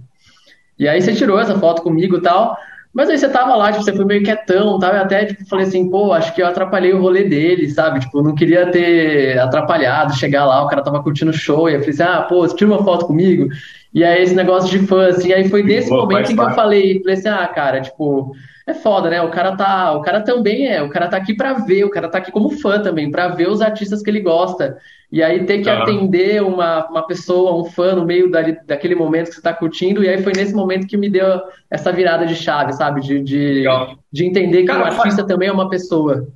E 0.78 0.88
aí 0.88 1.02
você 1.02 1.12
tirou 1.12 1.38
essa 1.38 1.58
foto 1.58 1.82
comigo 1.82 2.16
e 2.16 2.22
tal. 2.22 2.56
Mas 2.94 3.10
aí 3.10 3.18
você 3.18 3.28
tava 3.28 3.56
lá, 3.56 3.72
tipo, 3.72 3.82
você 3.82 3.92
foi 3.92 4.04
meio 4.04 4.22
quietão, 4.22 4.78
tal, 4.78 4.94
e 4.94 4.98
até, 4.98 5.24
tipo, 5.24 5.44
falei 5.46 5.66
assim, 5.66 5.90
pô, 5.90 6.12
acho 6.12 6.32
que 6.32 6.40
eu 6.40 6.46
atrapalhei 6.46 6.92
o 6.92 7.00
rolê 7.00 7.24
dele, 7.24 7.68
sabe? 7.68 7.98
Tipo, 7.98 8.22
não 8.22 8.36
queria 8.36 8.70
ter 8.70 9.36
atrapalhado, 9.40 10.16
chegar 10.16 10.46
lá, 10.46 10.62
o 10.62 10.68
cara 10.68 10.80
tava 10.80 11.02
curtindo 11.02 11.32
o 11.32 11.34
show, 11.34 11.68
e 11.68 11.74
eu 11.74 11.80
falei 11.80 11.92
assim, 11.92 12.02
ah, 12.04 12.22
pô, 12.22 12.46
tira 12.46 12.70
uma 12.70 12.84
foto 12.84 13.06
comigo. 13.06 13.48
E 13.92 14.04
aí 14.04 14.22
esse 14.22 14.34
negócio 14.34 14.70
de 14.70 14.86
fã, 14.86 15.08
assim, 15.08 15.32
aí 15.32 15.48
foi 15.48 15.64
nesse 15.64 15.90
momento 15.90 16.30
em 16.30 16.36
que 16.36 16.40
eu 16.40 16.50
falei, 16.50 17.00
falei 17.00 17.14
assim, 17.14 17.28
ah, 17.28 17.46
cara, 17.48 17.80
tipo, 17.80 18.32
é 18.66 18.72
foda, 18.72 19.10
né? 19.10 19.20
O 19.20 19.30
cara 19.30 19.54
tá, 19.54 19.92
o 19.92 20.00
cara 20.00 20.22
também 20.22 20.66
é, 20.66 20.82
o 20.82 20.88
cara 20.88 21.08
tá 21.08 21.18
aqui 21.18 21.34
para 21.34 21.52
ver, 21.52 21.84
o 21.84 21.90
cara 21.90 22.08
tá 22.08 22.18
aqui 22.18 22.32
como 22.32 22.50
fã 22.50 22.80
também, 22.80 23.10
para 23.10 23.28
ver 23.28 23.48
os 23.48 23.60
artistas 23.60 24.02
que 24.02 24.08
ele 24.08 24.20
gosta. 24.20 24.78
E 25.12 25.22
aí 25.22 25.44
ter 25.44 25.62
que 25.62 25.68
ah. 25.68 25.82
atender 25.82 26.42
uma, 26.42 26.86
uma 26.88 27.06
pessoa, 27.06 27.60
um 27.60 27.64
fã 27.64 27.94
no 27.94 28.06
meio 28.06 28.30
dali, 28.30 28.58
daquele 28.66 28.94
momento 28.94 29.28
que 29.28 29.34
você 29.34 29.42
tá 29.42 29.52
curtindo, 29.52 30.02
e 30.02 30.08
aí 30.08 30.22
foi 30.22 30.32
nesse 30.34 30.54
momento 30.54 30.86
que 30.86 30.96
me 30.96 31.10
deu 31.10 31.40
essa 31.70 31.92
virada 31.92 32.26
de 32.26 32.34
chave, 32.34 32.72
sabe? 32.72 33.02
De, 33.02 33.20
de, 33.20 33.64
de 34.10 34.24
entender 34.24 34.62
que 34.62 34.66
cara, 34.66 34.80
o 34.80 34.84
artista 34.84 35.16
faz... 35.16 35.26
também 35.26 35.48
é 35.48 35.52
uma 35.52 35.68
pessoa. 35.68 36.26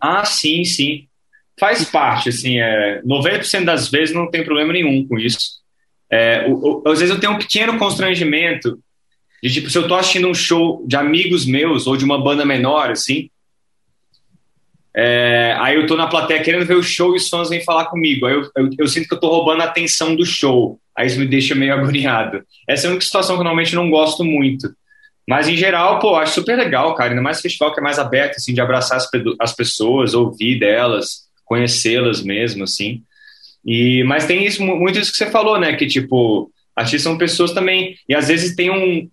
Ah, 0.00 0.24
sim, 0.24 0.64
sim. 0.64 1.06
Faz 1.58 1.84
parte, 1.84 2.28
assim, 2.28 2.60
é, 2.60 3.02
90% 3.02 3.64
das 3.64 3.88
vezes 3.88 4.14
não 4.14 4.30
tem 4.30 4.44
problema 4.44 4.72
nenhum 4.72 5.06
com 5.06 5.18
isso. 5.18 5.58
É, 6.10 6.46
o, 6.48 6.82
o, 6.84 6.88
às 6.88 7.00
vezes 7.00 7.14
eu 7.14 7.20
tenho 7.20 7.32
um 7.32 7.38
pequeno 7.38 7.78
constrangimento 7.78 8.78
de 9.42 9.52
tipo, 9.52 9.70
se 9.70 9.78
eu 9.78 9.86
tô 9.86 9.94
assistindo 9.94 10.28
um 10.28 10.34
show 10.34 10.84
de 10.86 10.96
amigos 10.96 11.46
meus 11.46 11.86
ou 11.86 11.96
de 11.96 12.04
uma 12.04 12.22
banda 12.22 12.44
menor, 12.44 12.90
assim, 12.90 13.30
é, 15.00 15.54
aí 15.60 15.76
eu 15.76 15.86
tô 15.86 15.96
na 15.96 16.08
plateia 16.08 16.42
querendo 16.42 16.66
ver 16.66 16.76
o 16.76 16.82
show 16.82 17.12
e 17.14 17.18
os 17.18 17.28
fãs 17.28 17.48
vêm 17.48 17.62
falar 17.62 17.84
comigo. 17.84 18.26
Aí 18.26 18.34
eu, 18.34 18.50
eu, 18.56 18.70
eu, 18.80 18.88
sinto 18.88 19.06
que 19.06 19.14
eu 19.14 19.20
tô 19.20 19.28
roubando 19.28 19.62
a 19.62 19.66
atenção 19.66 20.16
do 20.16 20.26
show. 20.26 20.80
Aí 20.96 21.06
isso 21.06 21.20
me 21.20 21.26
deixa 21.26 21.54
meio 21.54 21.72
agoniado. 21.74 22.42
Essa 22.66 22.86
é 22.86 22.88
a 22.88 22.90
única 22.90 23.04
situação 23.04 23.36
que 23.36 23.40
eu 23.40 23.44
normalmente 23.44 23.76
não 23.76 23.88
gosto 23.90 24.24
muito. 24.24 24.68
Mas 25.28 25.46
em 25.46 25.56
geral, 25.56 26.00
pô, 26.00 26.16
acho 26.16 26.34
super 26.34 26.56
legal, 26.56 26.94
cara. 26.94 27.10
Ainda 27.10 27.22
mais 27.22 27.40
festival 27.40 27.72
que 27.72 27.78
é 27.78 27.82
mais 27.82 27.98
aberto, 27.98 28.36
assim, 28.38 28.52
de 28.52 28.60
abraçar 28.60 28.96
as, 28.96 29.08
as 29.38 29.54
pessoas, 29.54 30.14
ouvir 30.14 30.58
delas, 30.58 31.28
conhecê-las 31.44 32.20
mesmo, 32.20 32.64
assim. 32.64 33.02
E, 33.64 34.02
mas 34.04 34.26
tem 34.26 34.44
isso, 34.44 34.64
muito 34.64 34.98
isso 34.98 35.12
que 35.12 35.18
você 35.18 35.30
falou, 35.30 35.60
né? 35.60 35.76
Que, 35.76 35.86
tipo, 35.86 36.50
artistas 36.74 37.02
são 37.02 37.18
pessoas 37.18 37.52
também. 37.52 37.94
E 38.08 38.14
às 38.16 38.26
vezes 38.26 38.56
tem 38.56 38.70
um, 38.70 39.08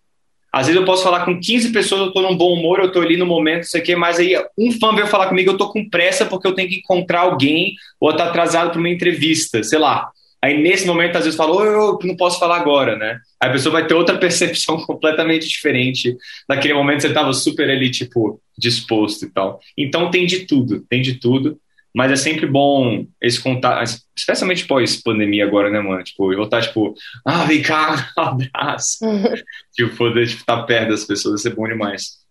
às 0.56 0.68
vezes 0.68 0.80
eu 0.80 0.86
posso 0.86 1.04
falar 1.04 1.26
com 1.26 1.38
15 1.38 1.74
pessoas, 1.74 2.00
eu 2.00 2.14
tô 2.14 2.22
num 2.22 2.38
bom 2.38 2.54
humor, 2.54 2.80
eu 2.80 2.90
tô 2.90 3.02
ali 3.02 3.18
no 3.18 3.26
momento, 3.26 3.64
isso 3.64 3.76
aqui, 3.76 3.94
mas 3.94 4.20
aí 4.20 4.42
um 4.58 4.72
fã 4.72 4.96
veio 4.96 5.06
falar 5.06 5.28
comigo, 5.28 5.52
eu 5.52 5.58
tô 5.58 5.68
com 5.68 5.90
pressa 5.90 6.26
porque 6.26 6.48
eu 6.48 6.54
tenho 6.54 6.70
que 6.70 6.78
encontrar 6.78 7.24
alguém 7.24 7.74
ou 8.00 8.16
tá 8.16 8.30
atrasado 8.30 8.72
para 8.72 8.80
uma 8.80 8.90
entrevista, 8.90 9.62
sei 9.64 9.78
lá. 9.78 10.10
Aí 10.42 10.58
nesse 10.58 10.88
momento, 10.88 11.18
às 11.18 11.26
vezes, 11.26 11.36
falou, 11.36 11.66
eu 11.66 12.00
não 12.04 12.16
posso 12.16 12.40
falar 12.40 12.56
agora, 12.56 12.96
né? 12.96 13.20
Aí 13.38 13.50
a 13.50 13.52
pessoa 13.52 13.74
vai 13.74 13.86
ter 13.86 13.96
outra 13.96 14.16
percepção 14.18 14.78
completamente 14.78 15.46
diferente. 15.46 16.16
Naquele 16.48 16.74
momento 16.74 17.02
você 17.02 17.12
tava 17.12 17.34
super 17.34 17.70
ali, 17.70 17.92
tipo, 17.92 18.40
disposto 18.58 19.26
e 19.26 19.30
tal. 19.30 19.60
Então 19.78 20.10
tem 20.10 20.26
de 20.26 20.46
tudo, 20.46 20.86
tem 20.90 21.02
de 21.02 21.16
tudo. 21.16 21.60
Mas 21.96 22.12
é 22.12 22.18
sempre 22.18 22.46
bom 22.46 23.06
esse 23.22 23.42
contato, 23.42 23.90
especialmente 24.14 24.68
pós-pandemia 24.68 25.46
agora, 25.46 25.70
né, 25.70 25.80
mano? 25.80 26.04
Tipo, 26.04 26.34
eu 26.34 26.40
voltar, 26.40 26.62
tipo, 26.62 26.94
ah, 27.26 27.46
vem 27.46 27.62
cá, 27.62 28.12
um 28.18 28.22
abraço. 28.52 28.98
tipo, 29.74 29.96
poder 29.96 30.28
tipo, 30.28 30.42
estar 30.42 30.64
perto 30.64 30.90
das 30.90 31.06
pessoas, 31.06 31.42
vai 31.42 31.52
ser 31.52 31.56
bom 31.56 31.66
demais. 31.66 32.26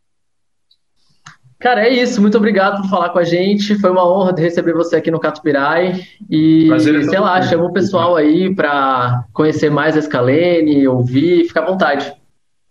Cara, 1.59 1.89
é 1.89 1.95
isso. 1.95 2.21
Muito 2.21 2.37
obrigado 2.37 2.83
por 2.83 2.91
falar 2.91 3.09
com 3.09 3.19
a 3.19 3.25
gente. 3.25 3.75
Foi 3.77 3.89
uma 3.91 4.07
honra 4.07 4.35
receber 4.37 4.75
você 4.75 4.97
aqui 4.97 5.11
no 5.11 5.19
Catupirai. 5.19 5.99
E, 6.29 6.67
Prazer, 6.69 7.03
sei 7.03 7.19
lá, 7.19 7.41
chama 7.41 7.65
o 7.65 7.73
pessoal 7.73 8.17
aí 8.17 8.55
para 8.55 9.25
conhecer 9.33 9.71
mais 9.71 9.97
a 9.97 10.03
Scalene, 10.03 10.87
ouvir, 10.87 11.47
fica 11.47 11.61
à 11.61 11.65
vontade. 11.65 12.13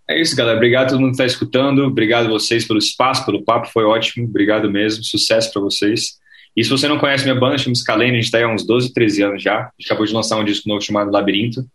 É 0.08 0.22
isso, 0.22 0.36
galera. 0.36 0.58
Obrigado 0.58 0.86
a 0.86 0.90
todo 0.90 1.00
mundo 1.00 1.10
que 1.10 1.14
está 1.14 1.26
escutando. 1.26 1.80
Obrigado 1.80 2.28
a 2.28 2.30
vocês 2.30 2.68
pelo 2.68 2.78
espaço, 2.78 3.26
pelo 3.26 3.44
papo. 3.44 3.68
Foi 3.70 3.84
ótimo. 3.84 4.28
Obrigado 4.28 4.70
mesmo. 4.70 5.04
Sucesso 5.04 5.52
para 5.52 5.64
vocês. 5.64 6.22
E 6.56 6.64
se 6.64 6.70
você 6.70 6.88
não 6.88 7.00
conhece 7.00 7.24
minha 7.24 7.40
banda, 7.40 7.58
chama 7.58 7.76
Scalene, 7.76 8.12
a 8.12 8.16
gente 8.16 8.26
está 8.26 8.38
aí 8.38 8.44
há 8.44 8.48
uns 8.48 8.66
12, 8.66 8.94
13 8.94 9.24
anos 9.24 9.44
já. 9.44 9.60
A 9.60 9.72
gente 9.78 9.88
acabou 9.88 10.06
de 10.06 10.14
lançar 10.14 10.38
um 10.38 10.44
disco 10.44 10.70
novo 10.70 10.82
chamado 10.82 11.12
Labirinto. 11.12 11.66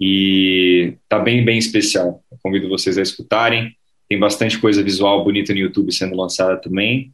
E 0.00 0.96
tá 1.08 1.18
bem, 1.18 1.44
bem 1.44 1.58
especial. 1.58 2.22
Eu 2.30 2.38
convido 2.42 2.68
vocês 2.68 2.96
a 2.96 3.02
escutarem. 3.02 3.74
Tem 4.08 4.18
bastante 4.18 4.58
coisa 4.58 4.82
visual 4.82 5.24
bonita 5.24 5.52
no 5.52 5.60
YouTube 5.60 5.92
sendo 5.92 6.16
lançada 6.16 6.56
também. 6.60 7.12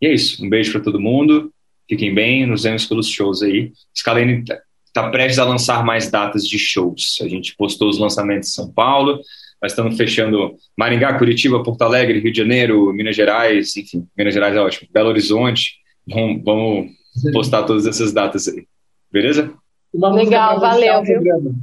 E 0.00 0.06
é 0.06 0.12
isso. 0.12 0.44
Um 0.44 0.48
beijo 0.48 0.72
para 0.72 0.80
todo 0.80 1.00
mundo. 1.00 1.52
Fiquem 1.88 2.14
bem. 2.14 2.46
Nos 2.46 2.64
vemos 2.64 2.84
pelos 2.86 3.08
shows 3.08 3.42
aí. 3.42 3.72
Scalene 3.96 4.44
está 4.86 5.08
prestes 5.10 5.38
a 5.38 5.44
lançar 5.44 5.84
mais 5.84 6.10
datas 6.10 6.46
de 6.46 6.58
shows. 6.58 7.18
A 7.22 7.28
gente 7.28 7.56
postou 7.56 7.88
os 7.88 7.98
lançamentos 7.98 8.50
em 8.50 8.52
São 8.52 8.70
Paulo. 8.70 9.20
Nós 9.62 9.72
estamos 9.72 9.96
fechando 9.96 10.56
Maringá, 10.76 11.16
Curitiba, 11.16 11.62
Porto 11.62 11.82
Alegre, 11.82 12.18
Rio 12.18 12.32
de 12.32 12.38
Janeiro, 12.38 12.92
Minas 12.92 13.14
Gerais, 13.14 13.76
enfim, 13.76 14.04
Minas 14.18 14.34
Gerais 14.34 14.56
é 14.56 14.60
ótimo, 14.60 14.88
Belo 14.92 15.08
Horizonte, 15.10 15.76
Vamos, 16.06 16.42
vamos 16.44 16.92
postar 17.32 17.62
todas 17.64 17.86
essas 17.86 18.12
datas 18.12 18.48
aí. 18.48 18.66
Beleza? 19.10 19.52
Legal, 19.94 20.58
valeu, 20.58 21.02
viu? 21.02 21.54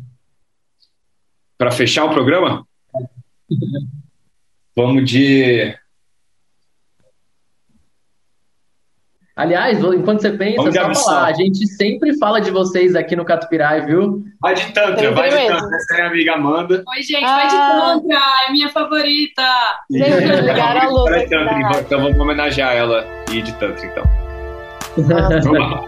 Para 1.57 1.71
fechar 1.71 2.05
o 2.05 2.09
programa? 2.09 2.65
Vamos 4.75 5.09
de. 5.09 5.75
Aliás, 9.35 9.79
enquanto 9.81 10.21
você 10.21 10.31
pensa, 10.31 10.69
Vamos 10.69 10.97
só 10.99 11.05
falar, 11.05 11.27
a 11.27 11.33
gente 11.33 11.65
sempre 11.65 12.17
fala 12.17 12.41
de 12.41 12.51
vocês 12.51 12.93
aqui 12.93 13.15
no 13.15 13.23
Catupirai, 13.23 13.85
viu? 13.85 14.21
Vai 14.41 14.53
de 14.53 14.71
Tantra, 14.73 15.11
vai 15.11 15.29
de. 15.29 15.35
Tantra. 15.47 15.77
Essa 15.77 15.93
é 15.93 15.95
a 15.95 15.97
minha 15.97 16.07
amiga 16.09 16.33
Amanda. 16.33 16.83
Oi, 16.85 17.01
gente, 17.01 17.23
Ah. 17.23 17.35
vai 17.35 17.47
de 17.47 17.55
Tantra, 17.55 18.19
é 18.47 18.51
minha 18.51 18.69
favorita. 18.69 19.43
Gente, 19.89 20.41
ligaram 20.41 21.07
a 21.07 21.79
então 21.79 22.01
vamos 22.01 22.19
homenagear 22.19 22.75
ela 22.75 23.05
e 23.31 23.41
de 23.41 23.53
Tantra, 23.53 23.85
então. 23.85 24.18
Nossa. 25.07 25.39
Vamos 25.41 25.59
lá. 25.59 25.83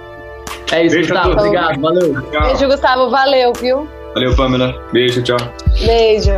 É 0.72 0.86
isso, 0.86 0.96
Beijo 0.96 1.14
Gustavo. 1.14 1.34
Obrigado, 1.34 1.82
valeu. 1.82 2.22
Tchau. 2.32 2.42
Beijo, 2.44 2.68
Gustavo. 2.68 3.10
Valeu, 3.10 3.54
viu? 3.54 3.88
Valeu, 4.14 4.36
Pamela. 4.36 4.74
Beijo, 4.94 5.22
tchau. 5.24 5.38
Beijo. 5.86 6.32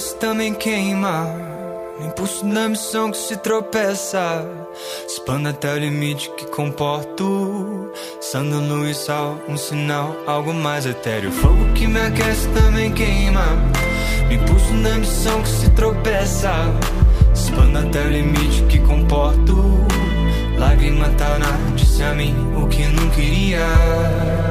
Aquece 0.00 0.16
também 0.16 0.54
queima. 0.54 1.26
No 1.98 2.06
impulso 2.06 2.46
da 2.46 2.68
missão 2.70 3.10
que 3.10 3.18
se 3.18 3.36
tropeça. 3.36 4.48
Expanda 5.06 5.50
até 5.50 5.74
o 5.74 5.78
limite 5.78 6.30
que 6.38 6.46
comporto. 6.46 7.90
Sando 8.18 8.60
luz, 8.60 8.96
sal, 8.96 9.38
um 9.46 9.58
sinal, 9.58 10.16
algo 10.26 10.54
mais 10.54 10.86
etéreo. 10.86 11.30
Fogo 11.30 11.72
que 11.74 11.86
me 11.86 12.00
aquece 12.00 12.48
também 12.48 12.90
queima. 12.92 13.44
No 14.26 14.32
impulso 14.32 14.72
da 14.82 14.94
missão 14.94 15.42
que 15.42 15.48
se 15.50 15.70
tropeça. 15.70 16.50
Expanda 17.34 17.80
até 17.80 18.00
o 18.00 18.08
limite 18.08 18.62
que 18.70 18.78
comporto. 18.78 19.86
Lágrima 20.56 21.10
Taná 21.10 21.58
disse 21.76 22.02
a 22.02 22.14
mim 22.14 22.34
o 22.56 22.66
que 22.68 22.86
não 22.86 23.10
queria 23.10 24.49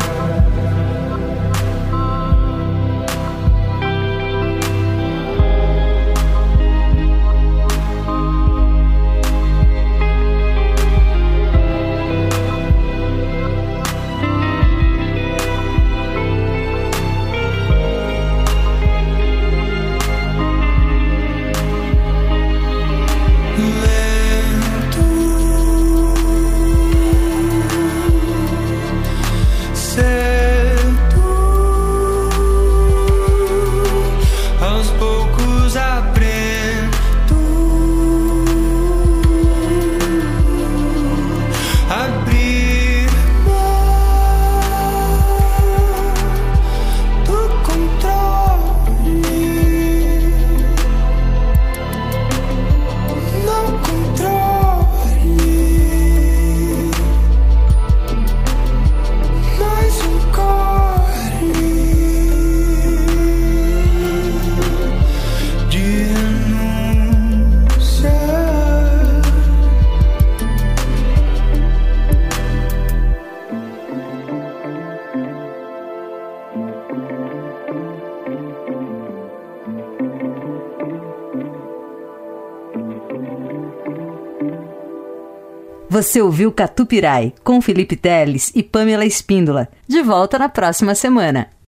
Você 86.00 86.22
ouviu 86.22 86.50
Catupirai 86.50 87.34
com 87.44 87.62
Felipe 87.62 87.98
Teles 87.98 88.54
e 88.56 88.64
Pamela 88.64 89.04
Espíndola. 89.04 89.68
De 89.86 90.02
volta 90.02 90.40
na 90.40 90.48
próxima 90.48 90.96
semana. 90.96 91.50